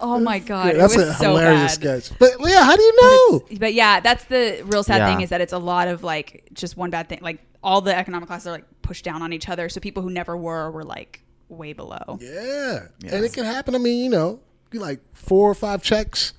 [0.00, 2.02] Oh my god, that's it was a so hilarious bad.
[2.04, 2.18] sketch.
[2.18, 3.44] But yeah, how do you know?
[3.58, 5.08] But yeah, that's the real sad Yeah.
[5.12, 7.18] thing is that it's a lot of like just one bad thing.
[7.22, 10.10] Like all the economic classes are like pushed down on each other, so people who
[10.10, 12.18] never were were like way below.
[12.20, 12.86] Yeah.
[13.06, 13.74] And it can happen.
[13.74, 14.40] I mean, you know,
[14.72, 16.34] you like four or five checks.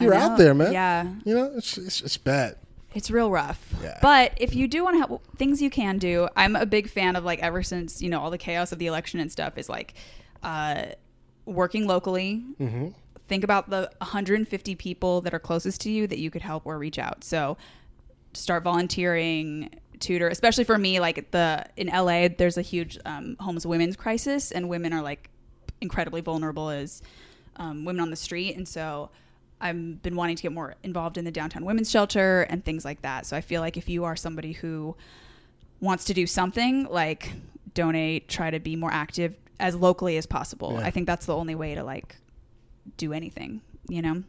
[0.00, 0.72] You're out there, man.
[0.72, 1.12] Yeah.
[1.24, 2.56] You know, it's, it's, it's bad.
[2.94, 3.74] It's real rough.
[3.82, 3.98] Yeah.
[4.00, 7.16] But if you do want to help, things you can do, I'm a big fan
[7.16, 9.68] of like ever since, you know, all the chaos of the election and stuff is
[9.68, 9.94] like
[10.42, 10.86] uh,
[11.44, 12.44] working locally.
[12.60, 12.88] Mm-hmm.
[13.26, 16.78] Think about the 150 people that are closest to you that you could help or
[16.78, 17.24] reach out.
[17.24, 17.58] So
[18.34, 19.70] start volunteering,
[20.00, 24.52] tutor, especially for me, like the in LA, there's a huge um, homeless women's crisis,
[24.52, 25.30] and women are like
[25.80, 27.02] incredibly vulnerable as
[27.56, 28.56] um, women on the street.
[28.56, 29.10] And so
[29.60, 33.02] I've been wanting to get more involved in the downtown women's shelter and things like
[33.02, 33.26] that.
[33.26, 34.94] So I feel like if you are somebody who
[35.80, 37.32] wants to do something, like
[37.74, 40.74] donate, try to be more active as locally as possible.
[40.74, 40.86] Yeah.
[40.86, 42.16] I think that's the only way to like
[42.96, 44.22] do anything, you know?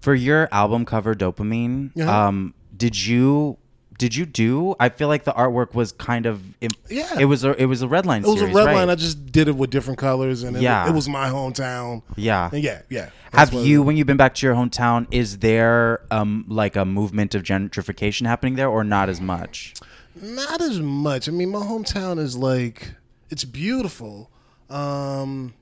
[0.00, 2.26] for your album cover dopamine Yeah.
[2.26, 3.58] um did you
[3.98, 7.18] did you do i feel like the artwork was kind of it, Yeah.
[7.20, 8.74] it was a it was a red line It was series, a red right?
[8.76, 8.90] line.
[8.90, 10.88] I just did it with different colors, and it, Yeah.
[10.88, 12.02] it was my hometown.
[12.16, 13.10] yeah And yeah, yeah.
[13.32, 17.34] Have you when you've been back to your hometown is there um like a movement
[17.34, 19.74] of gentrification happening there or not as much
[20.20, 21.28] Not as much.
[21.28, 22.94] I mean, my hometown is like
[23.30, 24.30] it's beautiful.
[24.68, 25.54] Um,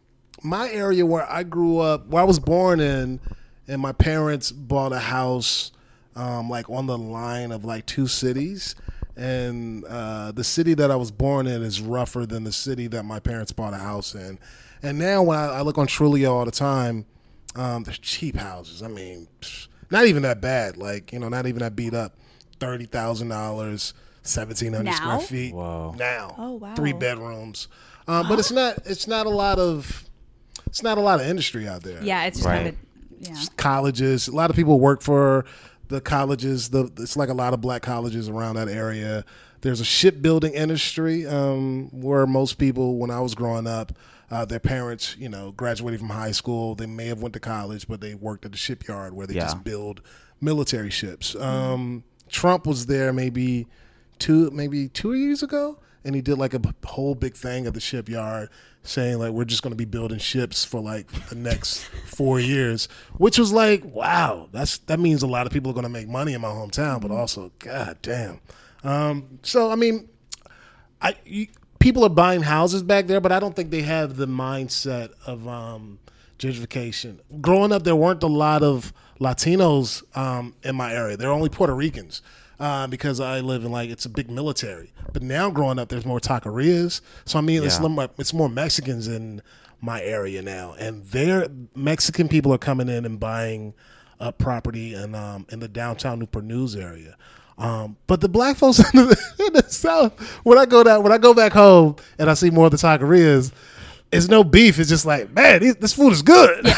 [0.43, 3.21] my area where I grew up, where I was born in,
[3.69, 5.73] and my parents bought a house,
[6.17, 8.75] um, like on the line of like two cities.
[9.17, 13.03] And uh, the city that I was born in is rougher than the city that
[13.05, 14.39] my parents bought a house in.
[14.83, 17.05] And now when I, I look on Trulia all the time,
[17.55, 18.83] um, they're cheap houses.
[18.83, 19.29] I mean,
[19.91, 20.77] not even that bad.
[20.79, 22.15] Like you know, not even that beat up.
[22.61, 23.93] Thirty thousand dollars,
[24.23, 24.97] seventeen hundred Now?
[24.97, 25.55] square feet.
[25.55, 25.95] Whoa.
[25.99, 26.75] Now, Oh, wow.
[26.75, 27.69] three bedrooms.
[28.09, 28.79] Um, but it's not.
[28.87, 30.05] It's not a lot of.
[30.67, 32.03] It's not a lot of industry out there.
[32.03, 32.57] Yeah, it's just Right.
[32.57, 32.77] kind of,
[33.29, 33.43] yeah.
[33.57, 34.29] colleges.
[34.29, 35.45] A lot of people work for
[35.91, 36.71] the colleges.
[36.71, 39.25] The it's like a lot of black colleges around that area.
[39.61, 43.93] There's a shipbuilding industry um, where most people, when I was growing up,
[44.31, 46.75] uh, their parents, you know, graduated from high school.
[46.75, 49.43] They may have went to college, but they worked at the shipyard where they Yeah.
[49.43, 50.01] just build
[50.41, 51.37] military ships.
[51.37, 53.67] Um, Trump was there maybe
[54.19, 57.81] two maybe two years ago, and he did like a whole big thing at the
[57.81, 58.49] shipyard
[58.83, 62.89] saying like we're just going to be building ships for like the next four years,
[63.19, 66.09] which was like wow, that's that means a lot of people are going to make
[66.09, 68.41] money in my hometown, but also god damn.
[68.83, 70.09] Um, so I mean,
[71.03, 74.27] I you, people are buying houses back there, but I don't think they have the
[74.27, 75.99] mindset of um,
[76.39, 77.19] gentrification.
[77.41, 81.17] Growing up, there weren't a lot of Latinos um, in my area.
[81.17, 82.23] There were only Puerto Ricans
[82.61, 84.93] uh, because I live in like it's a big military.
[85.13, 87.01] But now, growing up, there's more taquerias.
[87.25, 87.89] So I mean, it's Yeah.
[87.89, 89.43] more, it's more Mexicans in
[89.81, 93.75] my area now, and their Mexican people are coming in and buying
[94.21, 97.17] up property in um, in the downtown Newport News area.
[97.57, 101.13] Um, but the black folks in the, in the south, when I go down, when
[101.13, 103.53] I go back home and I see more of the taquerias,
[104.13, 104.79] it's no beef.
[104.79, 106.63] It's just like, man, these, this food is good.
[106.65, 106.75] it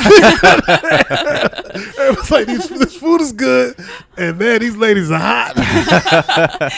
[2.17, 3.75] was like these, this food is good,
[4.19, 5.53] and man, these ladies are hot.
[5.57, 6.71] I,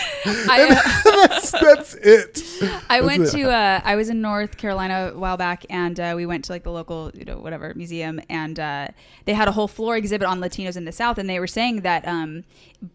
[1.27, 2.41] that's, that's it.
[2.89, 3.31] I went it.
[3.33, 6.53] to uh, I was in North Carolina a while back, and uh, we went to
[6.53, 8.89] like the local you know whatever museum, and uh,
[9.25, 11.81] they had a whole floor exhibit on Latinos in the South, and they were saying
[11.81, 12.45] that um,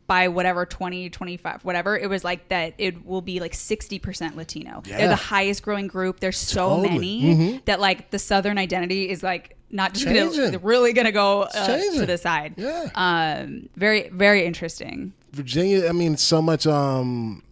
[0.07, 4.38] by whatever 20, 25, whatever it was like that it will be like sixty percent
[4.38, 4.82] Latino.
[4.86, 6.22] They're the highest growing group.
[6.22, 6.89] There's so Totally.
[6.89, 7.66] many Mhm.
[7.66, 12.06] that like the Southern identity is like not just gonna, really gonna go uh, to
[12.06, 12.56] the side.
[12.58, 12.89] Yeah.
[12.95, 15.14] Um, very very interesting.
[15.32, 16.66] Virginia, I mean, so much.
[16.66, 17.43] Um,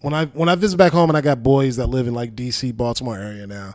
[0.00, 2.34] when I when I visit back home and I got boys that live in like
[2.34, 3.74] D.C., Baltimore area now,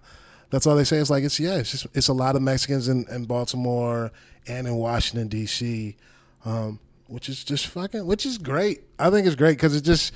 [0.50, 0.98] that's all they say.
[0.98, 4.12] It's like it's yeah, it's just it's a lot of Mexicans in, in Baltimore
[4.48, 5.96] and in Washington D.C.,
[6.46, 8.84] um, which is just fucking, which is great.
[8.98, 10.14] I think it's great because it just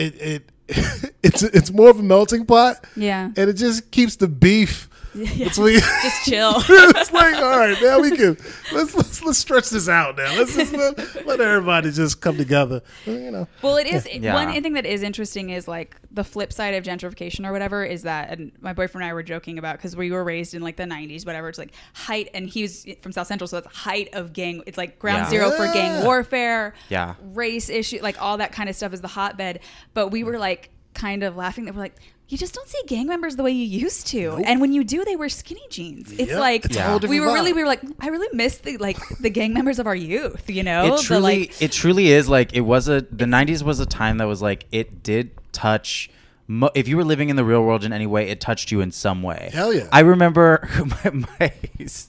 [0.00, 0.52] it it
[1.22, 2.84] it's it's more of a melting pot.
[2.96, 3.30] Yeah.
[3.36, 5.80] and it just keeps the beef between.
[6.02, 6.52] Just chill.
[6.68, 8.36] it's like, all right, now we can
[8.72, 10.36] let's let's let's stretch this out now.
[10.36, 12.82] Let's just let, let everybody just come together.
[13.06, 13.48] You know.
[13.62, 14.34] Well, it is Yeah.
[14.34, 18.02] one thing that is interesting is like the flip side of gentrification or whatever is
[18.02, 20.76] that, and my boyfriend and I were joking about because we were raised in like
[20.76, 21.48] the '90s, whatever.
[21.48, 24.62] It's like height, and he was from South Central, so it's height of gang.
[24.66, 25.30] It's like ground Yeah.
[25.30, 27.14] zero for gang warfare, Yeah.
[27.32, 29.60] race issue, like all that kind of stuff is the hotbed.
[29.94, 31.96] But we were like kind of laughing that we're like.
[32.30, 35.04] You just don't see gang members the way you used to, and when you do,
[35.04, 36.12] they wear skinny jeans.
[36.12, 36.38] It's Yep.
[36.40, 38.76] like It's a whole we different were really, we were like, I really miss the
[38.78, 40.48] like the gang members of our youth.
[40.48, 43.62] You know, it The, truly like, it truly is like it was a the 90s
[43.62, 46.08] was a time that was like it did touch
[46.46, 48.80] mo- if you were living in the real world in any way it touched you
[48.80, 49.88] in some way Hell yeah.
[49.92, 50.68] i remember
[51.04, 51.52] my, my,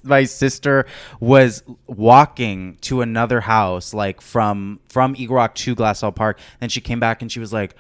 [0.04, 0.86] my sister
[1.20, 6.80] was walking to another house like from from eagle rock to glassell park and she
[6.82, 7.76] came back and she was like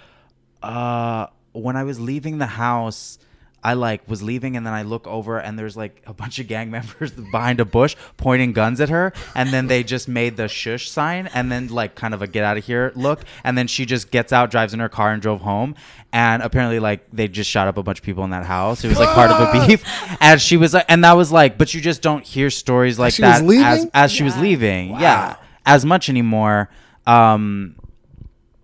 [0.63, 3.18] uh when i was leaving the house
[3.64, 6.47] I like was leaving and then I look over and there's like a bunch of
[6.47, 10.47] gang members behind a bush pointing guns at her and then they just made the
[10.47, 13.68] shush sign and then like kind of a get out of here look and then
[13.68, 15.76] she just gets out drives in her car and drove home
[16.12, 18.88] and apparently like they just shot up a bunch of people in that house it
[18.88, 19.84] was like part of a beef
[20.20, 23.14] and she was like and that was like but you just don't hear stories like
[23.14, 23.64] she that leaving?
[23.64, 24.41] as as she was Yeah.
[24.41, 25.36] leaving yeah
[25.68, 26.68] as much anymore
[27.06, 27.76] um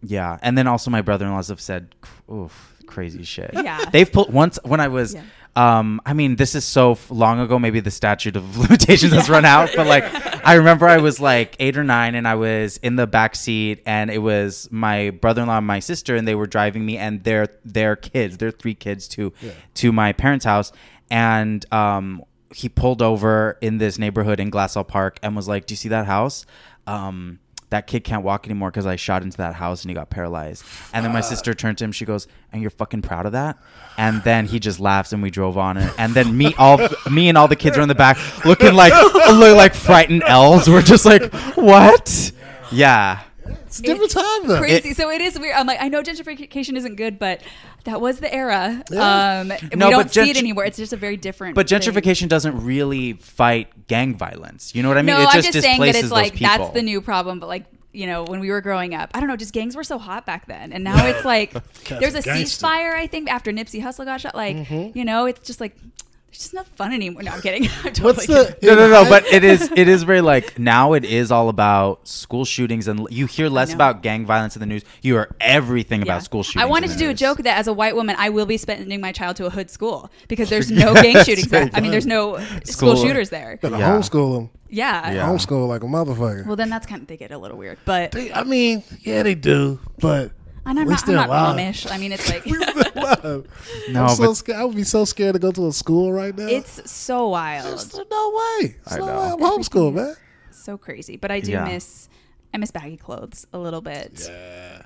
[0.03, 1.95] yeah, and then also my brother-in-laws have said,
[2.31, 3.85] "Oof, crazy shit." Yeah.
[3.91, 5.13] they've pulled once when I was.
[5.13, 5.23] Yeah.
[5.55, 7.57] Um, I mean, this is so f- long ago.
[7.57, 10.03] Maybe the statute of limitations has run out, but like,
[10.45, 13.81] I remember I was like eight or nine, and I was in the back seat,
[13.87, 17.47] and it was my brother-in-law and my sister, and they were driving me and their
[17.65, 19.33] their kids, their three kids, to
[19.75, 20.71] to my parents' house,
[21.09, 22.23] and um,
[22.53, 25.89] he pulled over in this neighborhood in Glassell Park and was like, "Do you see
[25.89, 26.45] that house?"
[26.85, 30.09] Um, that kid can't walk anymore because I shot into that house and he got
[30.09, 30.63] paralyzed.
[30.93, 31.91] And then my sister turned to him.
[31.91, 33.57] She goes, "And you're fucking proud of that?"
[33.97, 35.93] And then he just laughs and we drove on it.
[35.97, 36.79] And then me, all
[37.11, 40.69] me and all the kids are in the back looking like look like frightened elves.
[40.69, 42.31] We're just like, "What?"
[42.71, 43.21] Yeah.
[43.65, 44.59] It's a different time though.
[44.59, 44.93] crazy.
[44.93, 45.55] so it is weird.
[45.55, 47.41] I'm like, I know gentrification isn't good, but
[47.85, 48.83] that was the era.
[48.91, 49.39] Yeah.
[49.41, 50.65] Um, No, we don't but see it anymore.
[50.65, 51.55] It's just a very different.
[51.55, 51.79] But thing.
[51.79, 54.73] gentrification doesn't really fight gang violence.
[54.75, 55.15] You know what I mean?
[55.15, 56.57] No, it I'm just just saying that it's like people.
[56.57, 57.39] that's the new problem.
[57.39, 59.83] But like you know, when we were growing up, I don't know, just gangs were
[59.83, 61.51] so hot back then, and now it's like
[61.87, 62.65] there's a gangster.
[62.65, 62.93] ceasefire.
[62.93, 64.97] I think after Nipsey Hussle got shot, like Mm-hmm.
[64.97, 65.75] you know, it's just like
[66.29, 67.23] It's just not fun anymore.
[67.23, 67.63] No, I'm kidding.
[67.83, 68.75] I'm totally What's the kidding.
[68.77, 69.09] No, no, no.
[69.09, 73.07] But it is it is very like now it is all about school shootings and
[73.09, 74.83] you hear less about gang violence in the news.
[75.01, 76.11] You hear everything Yeah.
[76.13, 76.61] about school shootings.
[76.61, 78.45] I wanted in to the do a joke that as a white woman, I will
[78.45, 81.47] be sending my child to a hood school because there's no gang shootings.
[81.47, 81.69] There.
[81.73, 82.95] I mean, there's no school School.
[82.97, 83.57] shooters there.
[83.61, 83.89] Better Yeah.
[83.91, 84.49] homeschool them.
[84.69, 85.11] Yeah.
[85.13, 85.27] Yeah.
[85.29, 86.45] Homeschool like a motherfucker.
[86.45, 89.23] Well, then that's kind of they get a little weird, but They- I mean, yeah,
[89.23, 90.31] they do, but
[90.67, 91.73] and I'm at least not, I'm they're not alive.
[91.75, 91.91] Amish.
[91.91, 93.43] I mean, it's like no,
[93.91, 94.59] No, I'm so but scared.
[94.59, 96.45] I would be so scared to go to a school right now.
[96.47, 98.67] it's so wild, There's no way.
[98.67, 99.19] There's I no know.
[99.19, 99.31] way.
[99.31, 100.15] I'm homeschooled, man.
[100.51, 101.17] so crazy.
[101.17, 101.65] But I do Yeah.
[101.65, 102.09] miss
[102.53, 104.29] I miss baggy clothes a little bit.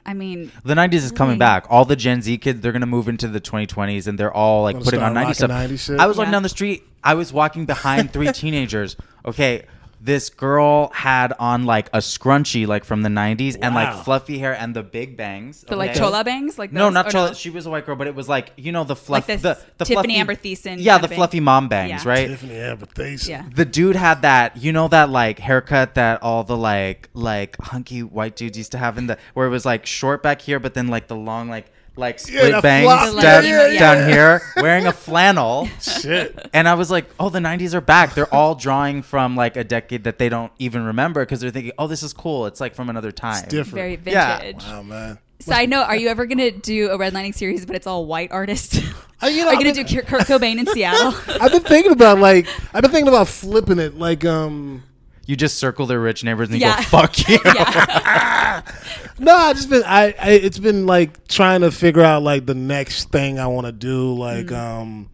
[0.06, 1.40] I mean, the 90s is coming Really?
[1.40, 1.68] back.
[1.70, 4.64] All the Gen Z kids, they're going to move into the 2020s and they're all
[4.64, 5.50] like Gonna putting on start 90s stuff.
[5.52, 6.00] rocking 90s shit?
[6.00, 6.32] I was walking Yeah.
[6.38, 6.84] down the street.
[7.04, 8.98] I was walking behind three teenagers.
[9.26, 9.66] Okay.
[10.04, 13.84] This girl had on like a scrunchie, like from the 90s, and Wow.
[13.94, 15.62] like fluffy hair and the big bangs.
[15.62, 16.00] the like okay?
[16.00, 17.36] chola bangs, like No, those- not or chola.
[17.36, 19.60] She was a white girl, but it was like you know the fluff, Like the,
[19.78, 21.18] the Tiffani fluffy, Amber Thiessen Yeah, kind the of bang.
[21.18, 22.10] fluffy mom bangs, Yeah.
[22.10, 22.30] right?
[22.32, 23.28] Tiffani Amber Thiessen.
[23.30, 23.44] Yeah.
[23.54, 28.02] the dude had that you know that like haircut that all the like like hunky
[28.02, 30.74] white dudes used to have in the where it was like short back here but
[30.74, 33.22] then like the long like like split the bangs flop.
[33.22, 36.50] down, Yeah, yeah, down here wearing a flannel Shit.
[36.54, 39.64] and i was like oh the 90s are back they're all drawing from like a
[39.66, 42.76] decade that they don't even remember because they're thinking oh this is cool it's like
[42.76, 43.76] from another time different.
[43.76, 44.40] very Yeah.
[44.40, 44.64] vintage.
[44.64, 45.20] Wow, man.
[45.40, 48.78] Side note: Are you ever gonna do a redlining series, but it's all white artists?
[49.24, 51.16] Uh, you know, Are you gonna been- do Kurt Kurt Cobain in Seattle?
[51.42, 54.84] I've been thinking about like I've been thinking about flipping it like um
[55.32, 56.76] you just circle their rich neighbors and you Yeah.
[56.76, 57.40] go fuck you.
[57.46, 58.62] Yeah,
[59.20, 62.54] no I just been I, I it's been like trying to figure out like the
[62.54, 64.58] next thing I want to do like Mm.
[64.58, 65.10] um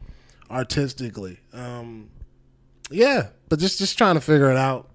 [0.50, 1.40] artistically.
[1.54, 2.10] Um
[2.90, 4.90] yeah but just just trying to figure it out.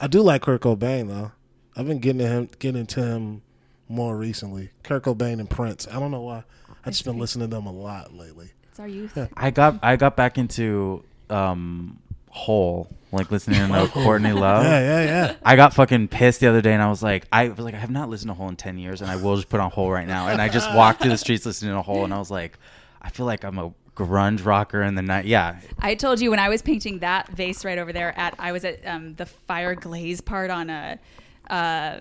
[0.00, 1.32] I do like Kurt Cobain though.
[1.76, 3.42] I've been getting to him getting to him
[3.88, 4.70] more recently.
[4.82, 5.86] Kurt Cobain and Prince.
[5.90, 6.44] I don't know why.
[6.84, 8.50] I just been listening to them a lot lately.
[8.70, 9.18] It's our youth.
[9.36, 11.98] I got I got back into um
[12.30, 14.64] Hole, like listening to Courtney Love.
[14.64, 17.48] yeah yeah yeah I got fucking pissed the other day, and I was like, I
[17.48, 19.48] was like, I have not listened to Hole in ten years, and I will just
[19.48, 20.28] put on Hole right now.
[20.28, 22.58] And I just walked through the streets listening to Hole, and I was like,
[23.02, 25.24] I feel like I'm a grunge rocker in the night.
[25.24, 28.52] Yeah, I told you when I was painting that vase right over there at I
[28.52, 30.98] was at um, the fire glaze part on a
[31.50, 32.00] uh,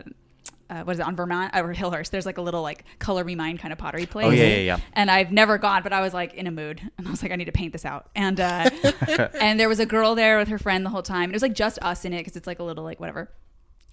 [0.70, 2.10] uh, what is it on Vermont or Hillhurst?
[2.10, 4.28] There's like a little like color me mine kind of pottery place.
[4.28, 4.80] Oh, yeah, yeah, yeah.
[4.94, 7.32] And I've never gone, but I was like in a mood, and I was like,
[7.32, 8.10] I need to paint this out.
[8.16, 8.70] And uh,
[9.40, 11.24] and there was a girl there with her friend the whole time.
[11.24, 13.30] And it was like just us in it because it's like a little like whatever.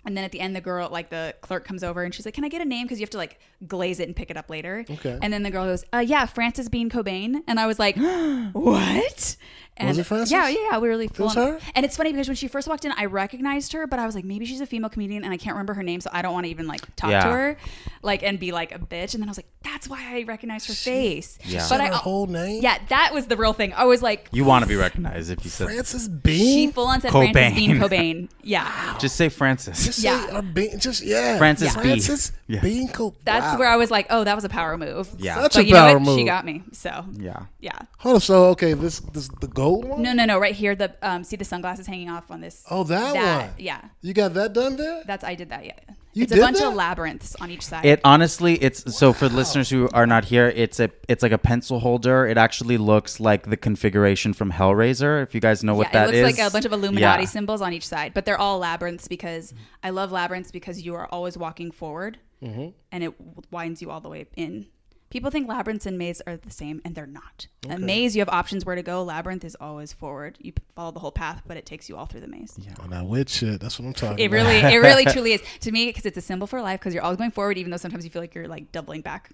[0.06, 2.34] And then at the end, the girl, like the clerk, comes over and she's like,
[2.34, 2.86] "Can I get a name?
[2.86, 5.18] Because you have to like glaze it and pick it up later." Okay.
[5.22, 7.96] And then the girl goes, uh, "Yeah, Frances Bean Cobain." And I was like,
[8.52, 9.36] "What?"
[9.76, 10.30] And Was it Frances?
[10.30, 10.78] Yeah, yeah, yeah.
[10.78, 11.58] We were really full was on- her?
[11.74, 14.14] And it's funny because when she first walked in, I recognized her, but I was
[14.14, 16.32] like, maybe she's a female comedian, and I can't remember her name, so I don't
[16.32, 17.24] want to even like talk Yeah.
[17.24, 17.56] to her,
[18.02, 19.14] like, and be like a bitch.
[19.14, 21.38] And then I was like, that's why I recognize her face.
[21.44, 21.58] Yeah.
[21.58, 23.72] But Said I, her whole name yeah, that was the real thing.
[23.72, 25.66] I was like, you want to be recognized if you said.
[25.66, 26.68] Frances Bean.
[26.68, 27.32] she full on said Cobain.
[27.32, 28.28] Frances Bean Cobain.
[28.44, 28.96] Yeah.
[29.00, 29.84] Just say Frances.
[29.84, 30.24] Just Yeah.
[30.26, 31.80] say, uh, Bean, just yeah, Frances B.
[31.80, 32.60] Frances Yeah.
[32.60, 33.58] Bean Co- That's wow.
[33.58, 35.08] where I was like, oh, that was a power move.
[35.18, 35.40] Yeah.
[35.42, 36.02] Such But a you know power what?
[36.02, 36.18] move.
[36.18, 36.62] She got me.
[36.72, 37.46] So Yeah.
[37.60, 37.72] yeah.
[37.98, 40.02] Hold on, so okay, this this the gold one.
[40.02, 40.38] No, no, no.
[40.38, 42.64] Right here, the um, see the sunglasses hanging off on this.
[42.70, 43.50] Oh, that one.
[43.58, 43.80] Yeah.
[44.02, 45.02] You got that done there?
[45.06, 45.64] That's I did that.
[45.64, 45.78] Yeah.
[46.16, 46.68] You it's did a bunch that?
[46.68, 47.84] of labyrinths on each side.
[47.84, 51.32] It honestly, it's so for the listeners who are not here, it's a it's like
[51.32, 52.18] a pencil holder.
[52.26, 55.22] It actually looks like the configuration from Hellraiser.
[55.24, 56.72] If you guys know what that is, it it is, looks like a bunch of
[56.72, 57.28] Illuminati Yeah.
[57.28, 61.06] symbols on each side, but they're all labyrinths because I love labyrinths because you are
[61.06, 62.68] always walking forward, Mm-hmm.
[62.92, 63.14] and it
[63.50, 64.66] winds you all the way in.
[65.14, 67.46] People think labyrinths and maze are the same, and they're not.
[67.70, 69.04] A maze, you have options where to go.
[69.04, 70.36] Labyrinth is always forward.
[70.40, 72.58] You follow the whole path, but it takes you all through the maze.
[72.82, 73.60] Oh, now witch shit.
[73.60, 74.34] That's what I'm talking It about.
[74.34, 76.80] really, it really, truly is to me because it's a symbol for life.
[76.80, 79.30] Because you're always going forward, even though sometimes you feel like you're like doubling back.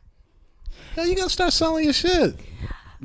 [0.98, 2.36] Yeah, you gotta start selling your shit.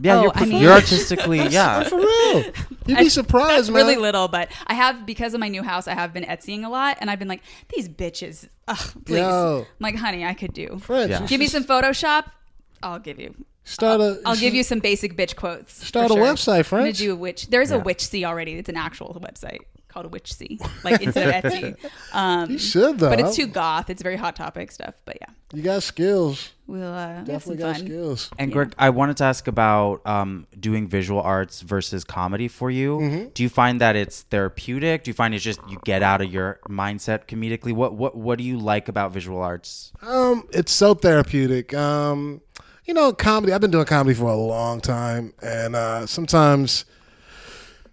[0.01, 1.83] Yeah, Oh, you're, I mean- you're artistically, yeah.
[1.83, 2.43] For real.
[2.87, 3.77] You'd be surprised, man.
[3.77, 5.87] really little, but I have because of my new house.
[5.87, 7.41] I have been Etsying a lot, and I've been like,
[7.73, 9.19] these bitches, ugh, please.
[9.19, 9.59] Yo.
[9.65, 10.77] I'm like, honey, I could do.
[10.79, 11.11] French.
[11.11, 11.25] Yeah.
[11.25, 12.25] Give me some Photoshop.
[12.85, 13.33] I'll give you.
[13.63, 14.21] Start a.
[14.25, 15.73] I'll give you some basic bitch quotes.
[15.85, 16.23] Start a sure.
[16.23, 17.47] website, I'm gonna do a witch.
[17.47, 18.53] There is a Witchsy already.
[18.53, 21.75] It's an actual website called a Witchsy, like instead of Etsy.
[22.13, 23.09] Um, You should though.
[23.09, 23.89] but it's too goth.
[23.89, 24.93] It's very hot topic stuff.
[25.05, 26.51] But yeah, You got skills.
[26.67, 27.85] we'll uh, we have some Definitely got fun.
[27.87, 28.29] skills.
[28.37, 32.97] And Greg, I wanted to ask about um, doing visual arts versus comedy for you.
[32.99, 33.29] Mm-hmm.
[33.33, 35.05] Do you find that it's therapeutic?
[35.05, 37.73] Do you find it's just you get out of your mindset comedically?
[37.73, 39.91] What what what do you like about visual arts?
[40.03, 41.73] Um, it's so therapeutic.
[41.73, 42.41] Um,
[42.85, 43.53] you know, comedy.
[43.53, 46.85] I've been doing comedy for a long time, and uh, sometimes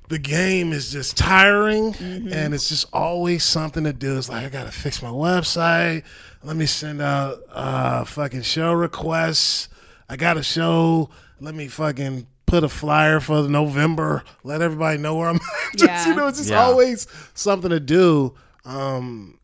[0.09, 4.19] the game is just tiring, and it's just always something to do.
[4.19, 6.05] It's like I gotta fix my website.
[6.43, 9.69] Let me send out uh, fucking show requests.
[10.09, 11.09] I got a show.
[11.41, 15.39] Let me fucking put a flyer for November, let everybody know where I'm.
[15.77, 16.09] just, Yeah.
[16.09, 16.63] You know, it's just Yeah.
[16.63, 18.35] always something to do.
[18.67, 19.39] Um,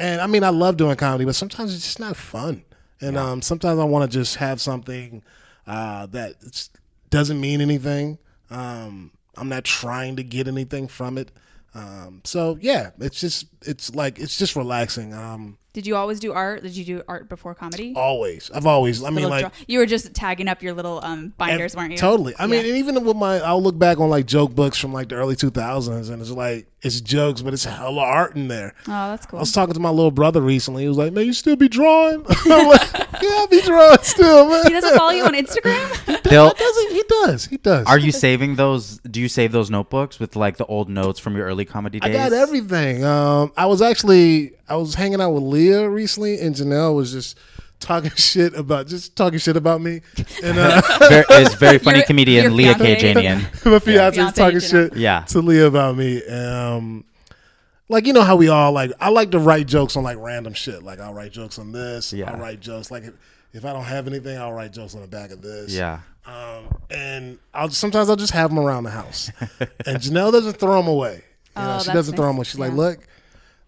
[0.00, 2.64] and I mean, I love doing comedy, but sometimes it's just not fun.
[3.04, 5.22] And um, sometimes I want to just have something
[5.66, 6.68] uh, that
[7.10, 8.18] doesn't mean anything.
[8.50, 11.30] Um, I'm not trying to get anything from it.
[11.76, 15.12] Um, so yeah, it's just it's like it's just relaxing.
[15.12, 16.62] Um, Did you always do art?
[16.62, 17.94] Did you do art before comedy?
[17.96, 19.02] always, I've always.
[19.02, 21.98] I mean, like draw- you were just tagging up your little um, binders, weren't you?
[21.98, 22.32] Totally.
[22.38, 22.68] I mean, Yeah.
[22.70, 25.34] and even with my, I'll look back on like joke books from like the early
[25.34, 28.74] 2000s, and it's like it's jokes, but it's hella art in there.
[28.82, 29.38] Oh, that's cool.
[29.38, 30.82] I was talking to my little brother recently.
[30.82, 34.48] He was like, "Man, you still be drawing?" I'm like, "Yeah, I be drawing still,
[34.50, 36.22] man." he doesn't follow you on Instagram.
[36.24, 36.94] They'll, Does he?
[36.94, 37.46] He does.
[37.46, 37.86] He does.
[37.86, 38.98] are you saving those?
[38.98, 42.14] Do you save those notebooks with like the old notes from your early comedy days?
[42.14, 43.04] I got everything.
[43.04, 47.38] Um, I was actually I was hanging out with Leah recently, and Janelle was just
[47.84, 50.00] talking shit about just talking shit about me,
[50.42, 53.12] and uh, Very, it's very funny Your- comedian your Leah fiancé.
[53.14, 53.64] Kayajanian.
[53.70, 54.70] my fiance was Fiancé, talking Janelle.
[54.90, 55.20] shit Yeah.
[55.20, 56.24] to Leah about me.
[56.26, 57.04] Um,
[57.88, 58.90] like you know how we all like.
[59.00, 60.82] I like to write jokes on like random shit.
[60.82, 62.12] Like I'll write jokes on this.
[62.12, 62.30] Yeah.
[62.32, 63.12] I'll write jokes like if,
[63.52, 65.72] if I don't have anything, I'll write jokes on the back of this.
[65.72, 66.00] Yeah.
[66.26, 69.30] Um, and I'll sometimes I'll just have them around the house.
[69.84, 71.22] and Janelle doesn't throw them away.
[71.56, 72.44] You know, Oh, she doesn't throw them away.
[72.44, 72.98] She's like, look.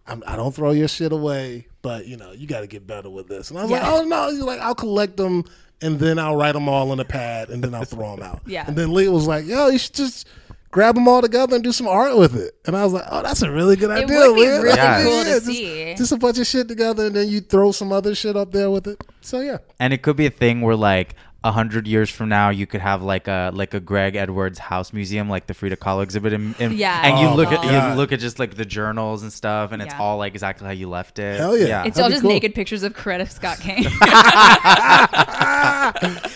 [0.08, 3.10] I'm, I don't throw your shit away, but you know you got to get better
[3.10, 3.50] with this.
[3.50, 3.88] And I was Yeah.
[3.88, 5.44] like, oh no, He's like I'll collect them
[5.82, 8.40] and then I'll write them all in a pad and then I'll throw them out.
[8.46, 8.64] Yeah.
[8.66, 10.26] And then Leah was like, yo, you should just
[10.70, 12.54] grab them all together and do some art with it.
[12.66, 14.18] And I was like, oh, that's a really good It idea.
[14.20, 14.62] would be Leah.
[14.62, 15.02] really Yeah.
[15.02, 15.94] cool to just, see.
[15.96, 18.70] Just a bunch of shit together and then you throw some other shit up there
[18.70, 19.02] with it.
[19.22, 19.58] So yeah.
[19.80, 21.14] And it could be a thing where like
[21.46, 24.92] a hundred years from now, you could have like a like a Greg Edwards house
[24.92, 27.00] museum, like the Frida Kahlo exhibit, in, in- Yeah.
[27.06, 27.90] And you Oh, look at God.
[27.92, 30.00] you look at just like the journals and stuff, and it's Yeah.
[30.00, 31.38] all like exactly how you left it.
[31.38, 31.84] Hell yeah.
[31.84, 32.30] It's That'd all just cool.
[32.32, 33.84] naked pictures of Coretta Scott King.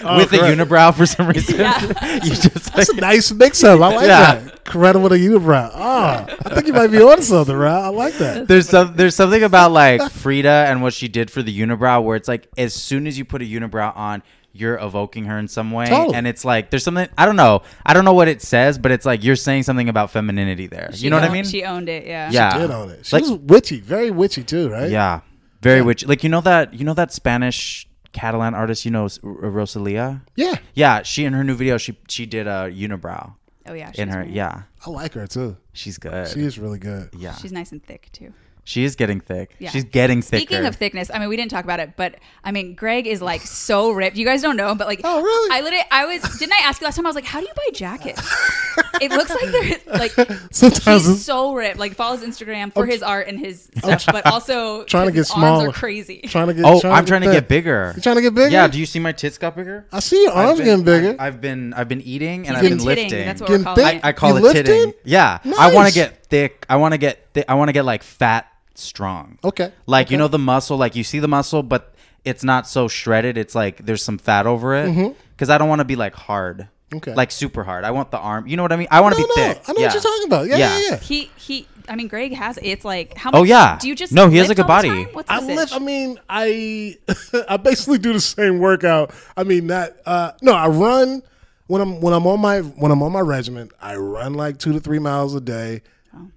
[0.03, 1.59] Oh, with a unibrow for some reason.
[1.61, 1.81] Yeah.
[2.15, 3.81] you just like, That's a nice mix up.
[3.81, 4.35] I like Yeah.
[4.37, 4.65] that.
[4.65, 5.71] Coretta with a unibrow.
[5.75, 7.85] Oh, I think you might be on something, right?
[7.85, 8.47] I like that.
[8.49, 12.17] there's some there's something about like Frida and what she did for the unibrow where
[12.17, 14.23] it's like as soon as you put a unibrow on
[14.53, 16.15] you're evoking her in some way Totally.
[16.17, 18.91] and it's like there's something I don't know I don't know what it says but
[18.91, 21.89] it's like you're saying something about femininity there you know what I mean She owned
[21.89, 22.07] it.
[22.07, 22.31] Yeah.
[22.33, 23.07] yeah Did on it.
[23.07, 24.91] She Like- was witchy, very witchy too, right?
[24.91, 25.21] yeah
[25.63, 29.21] very witchy like you know that you know that Spanish Catalan artist you know S-
[29.23, 30.55] R- Rosalia Yeah.
[30.75, 33.35] yeah she in her new video she she did a unibrow
[33.67, 33.93] Oh yeah.
[33.95, 34.35] in her great.
[34.35, 35.59] yeah I like her too.
[35.73, 37.11] she's good She is really good.
[37.17, 38.33] yeah She's nice and thick too.
[38.71, 39.71] She is getting thick Yeah.
[39.71, 42.15] she's getting thicker Speaking of thickness, I mean, we didn't talk about it, but
[42.45, 44.17] I mean, Greg is like so ripped.
[44.17, 45.51] You guys don't know, but like, Oh, really?
[45.57, 47.07] I literally, I was, didn't I ask you last time?
[47.07, 48.21] I was like, how do you buy jackets?
[49.01, 50.13] it looks like they're like,
[50.53, 51.79] Sometimes he's so ripped.
[51.79, 55.29] Like, follows Instagram for his art and his stuff, but also trying to get his
[55.29, 55.65] smaller.
[55.67, 56.21] Arms are crazy.
[56.27, 56.65] Trying to get.
[56.65, 57.35] oh I'm trying to thin.
[57.37, 58.49] get bigger You trying to get bigger?
[58.51, 59.87] Yeah, do you see my tits got bigger?
[59.93, 61.11] I see your arms I've been- getting bigger.
[61.21, 63.05] I've, I've been I've been eating and He's I've been been titting.
[63.05, 63.25] lifting.
[63.27, 63.95] That's what Getting we're calling thick?
[63.97, 64.05] it.
[64.05, 64.65] I, I call You it lifting?
[64.65, 64.93] titting.
[65.05, 66.67] Yeah, I want to get thick.
[66.69, 69.39] I want to get thi- I want to get like fat, strong.
[69.45, 69.73] Okay.
[69.87, 71.95] Like you know the muscle, like you see the muscle, but
[72.25, 73.39] it's not so shredded.
[73.39, 75.17] It's like there's some fat over it.
[75.33, 76.59] Because I don't want to be like hard.
[76.91, 76.97] Mm-hmm.
[76.97, 77.15] Okay.
[77.15, 77.85] Like super hard.
[77.85, 78.47] I want the arm.
[78.47, 78.89] You know what I mean?
[78.91, 79.63] I want to no, be no, thick.
[79.69, 79.87] I know yeah.
[79.87, 80.47] what you're talking about.
[80.49, 80.97] Yeah, yeah, yeah.
[80.97, 83.79] He, he, I mean, Greg has, it's like, how Much, Oh, yeah.
[83.81, 85.05] do you just, No, he has a good body.
[85.05, 85.73] What's I lift.
[85.73, 86.99] I mean, I
[87.49, 89.15] I basically do the same workout.
[89.37, 90.03] I mean, that.
[90.05, 91.23] Uh, no, I run
[91.69, 93.73] when I'm when I'm on my when I'm on my regiment.
[93.81, 95.83] I run like two to three miles a day,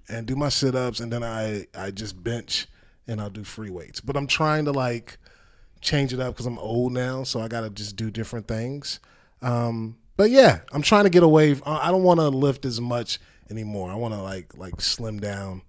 [0.08, 2.66] And do my sit ups, and then I I just bench
[3.06, 4.00] and I'll do free weights.
[4.00, 5.18] But I'm trying to like
[5.80, 9.00] change it up because I'm old now, so I got to just do different things.
[9.42, 11.56] Um, but yeah, I'm trying to get away.
[11.66, 13.18] I don't want to lift as much
[13.50, 13.90] anymore.
[13.90, 15.62] I want to like like slim down,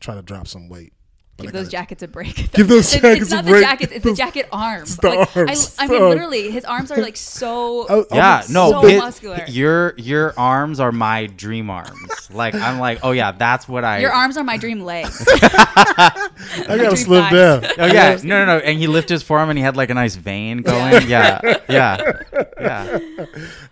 [0.00, 0.92] try to drop some weight.
[1.38, 2.50] But Give those jackets a break.
[2.50, 3.54] Give those It- jackets it's a not break.
[3.54, 4.96] the jackets; it's the jacket arms.
[5.00, 5.76] the like, arms.
[5.78, 6.08] I, I mean, Sorry.
[6.10, 7.86] literally, his arms are like so.
[7.88, 9.44] Oh, oh Yeah, no, so his- muscular.
[9.46, 12.28] your your arms are my dream arms.
[12.32, 14.00] like I'm like, oh yeah, that's what I.
[14.00, 15.24] Your arms are my dream legs.
[15.32, 16.28] I
[16.66, 17.32] gotta slim thighs.
[17.32, 17.64] down.
[17.78, 19.94] Oh yeah, no, no, no, and he lifted his forearm and he had like a
[19.94, 21.06] nice vein going.
[21.08, 22.18] Yeah, yeah,
[22.60, 22.98] yeah.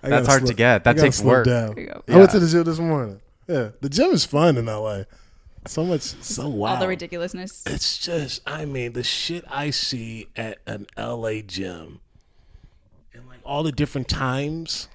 [0.04, 0.84] I That's gotta hard to get.
[0.84, 1.46] That I takes work.
[1.46, 1.74] Down.
[1.74, 2.02] There you go.
[2.06, 3.20] I went to the gym this morning.
[3.48, 5.02] Yeah, the gym is fun in LA.
[5.66, 6.74] So much, so wow.
[6.74, 7.64] All the ridiculousness.
[7.66, 12.00] It's just, I mean, the shit I see at an LA gym,
[13.12, 14.88] and like all the different times.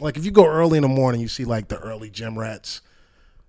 [0.00, 2.80] Like if you go early in the morning, you see like the early gym rats.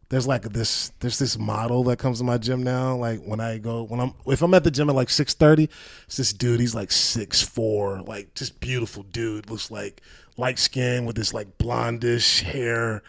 [0.10, 2.96] There's like this, there's this model that comes to my gym now.
[2.96, 5.70] Like when I go, when I'm, if I'm at the gym at like six thirty,
[6.06, 6.60] it's this dude.
[6.60, 9.50] He's like six four, like just beautiful dude.
[9.50, 10.02] Looks like
[10.38, 13.04] light skin with this like blondish hair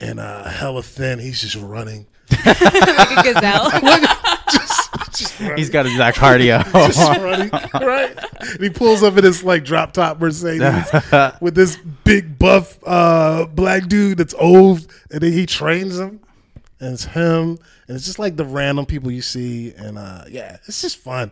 [0.00, 1.18] and uh hella thin.
[1.18, 2.06] He's just running
[2.46, 3.70] like a gazelle.
[4.50, 6.64] just, just He's got to do that cardio.
[6.86, 7.50] Just running,
[7.86, 8.16] right?
[8.40, 10.90] And he pulls up in his like drop top Mercedes
[11.40, 16.20] with this big buff uh, black dude that's old, and then he trains him,
[16.80, 17.58] and it's him,
[17.88, 21.30] and it's just like the random people you see, and uh, yeah, it's just fun,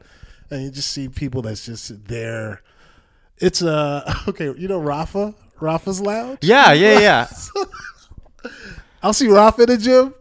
[0.51, 2.63] and you just see people that's just there.
[3.39, 6.39] It's uh okay, you know Rafa, Rafa's lounge.
[6.43, 7.27] yeah, yeah, yeah.
[9.03, 10.15] I'll see Rafa in the gym,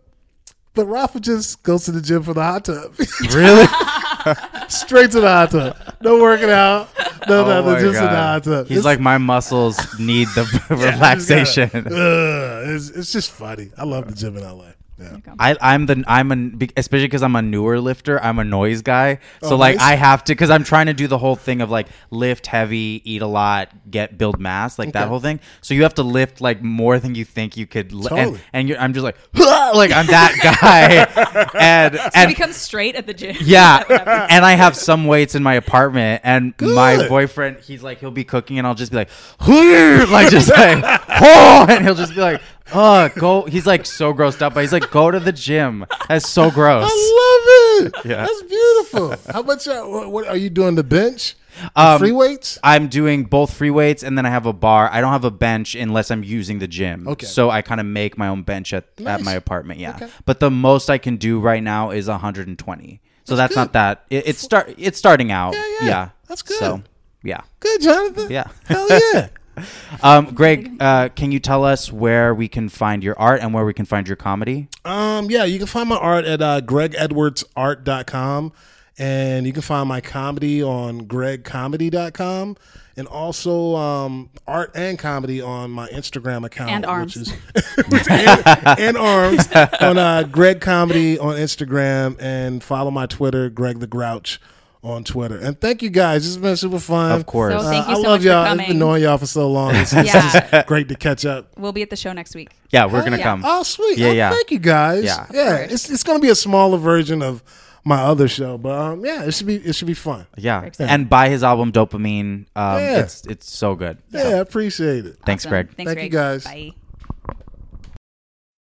[0.73, 2.93] but Rafa just goes to the gym for the hot tub.
[3.33, 3.65] really?
[4.69, 5.75] Straight to the hot tub.
[6.01, 6.89] No working out.
[7.27, 8.09] No, Oh no, no, my in the God.
[8.09, 8.67] hot tub.
[8.67, 11.69] He's It's- like my muscles need the Yeah, relaxation.
[11.69, 13.71] gotta- Ugh, it's, it's just funny.
[13.77, 14.71] I love the gym in LA.
[15.01, 15.33] Yeah.
[15.39, 18.21] I, I'm the I'm a especially because I'm a newer lifter.
[18.21, 19.85] I'm a noise guy, so Oh, like nice.
[19.85, 23.01] I have to because I'm trying to do the whole thing of like lift heavy,
[23.05, 25.39] eat a lot, get build mass, like that whole thing.
[25.61, 28.39] So you have to lift like more than you think you could, li- and, Totally.
[28.53, 30.35] and you're, I'm just like like I'm that
[31.51, 33.35] guy, and So and become straight at the gym.
[33.41, 33.83] yeah,
[34.29, 38.23] and I have some weights in my apartment, and my boyfriend, he's like, he'll be
[38.23, 39.09] cooking, and I'll just be like,
[39.47, 42.41] like just like, oh, and he'll just be like,
[42.73, 43.43] oh, go.
[43.43, 45.85] He's like so grossed up, but he's like, go to the gym.
[46.07, 46.89] That's so gross.
[46.91, 48.05] I love it.
[48.05, 48.25] Yeah.
[48.25, 49.15] That's beautiful.
[49.33, 49.67] How much?
[49.67, 50.75] Uh, what, what are you doing?
[50.75, 51.35] The bench?
[51.75, 52.57] Um, free weights?
[52.63, 54.89] I'm doing both free weights, and then I have a bar.
[54.91, 57.07] I don't have a bench unless I'm using the gym.
[57.07, 57.25] Okay.
[57.25, 59.79] So I kind of make my own bench at, at my apartment.
[59.79, 59.95] Yeah.
[59.95, 60.09] Okay.
[60.25, 63.01] But the most I can do right now is 120.
[63.23, 64.05] So that's, not that.
[64.09, 64.73] It, it's start.
[64.77, 65.53] It's starting out.
[65.53, 66.09] Yeah, yeah.
[66.27, 66.57] That's good.
[66.57, 66.83] So
[67.23, 67.41] yeah.
[67.59, 68.31] Good, Jonathan.
[68.31, 68.47] Yeah.
[68.65, 69.29] Hell yeah.
[70.03, 73.65] Um, Greg, uh, can you tell us where we can find your art and where
[73.65, 74.67] we can find your comedy?
[74.83, 78.53] Um, yeah, you can find my art at uh, gregedwardsart.com
[78.97, 82.57] and you can find my comedy on gregcomedy.com
[82.97, 86.71] and also um, art and comedy on my Instagram account.
[86.71, 87.15] And arms.
[87.15, 89.47] Which is, and, and arms
[89.81, 94.39] on uh, Greg Comedy on Instagram and follow my Twitter, Greg the Grouch
[94.83, 95.37] on Twitter.
[95.37, 96.25] And thank you guys.
[96.25, 97.11] It's been super fun.
[97.11, 97.53] Of course.
[97.53, 98.45] So thank you I so love much for y'all.
[98.45, 99.75] I've been knowing y'all for so long.
[99.75, 100.49] It's, it's Yeah.
[100.49, 101.51] just great to catch up.
[101.57, 102.49] We'll be at the show next week.
[102.71, 103.23] Yeah, we're gonna yeah.
[103.23, 103.43] come.
[103.45, 103.97] Oh, sweet.
[103.97, 104.29] Yeah, Oh, yeah.
[104.31, 105.03] Thank you, guys.
[105.03, 105.27] Yeah.
[105.31, 105.55] Yeah.
[105.57, 107.43] It's it's gonna be a smaller version of
[107.83, 110.27] my other show, but um, yeah, it should be it should be fun.
[110.37, 110.91] Yeah, excited.
[110.91, 112.45] and buy his album Dopamine.
[112.55, 112.99] Um, Yeah.
[112.99, 113.97] it's it's so good.
[114.09, 115.17] Yeah, I appreciate it.
[115.25, 115.49] Thanks, Awesome.
[115.49, 115.75] Greg.
[115.75, 116.43] Thanks, Thank you, guys.
[116.43, 116.73] Bye.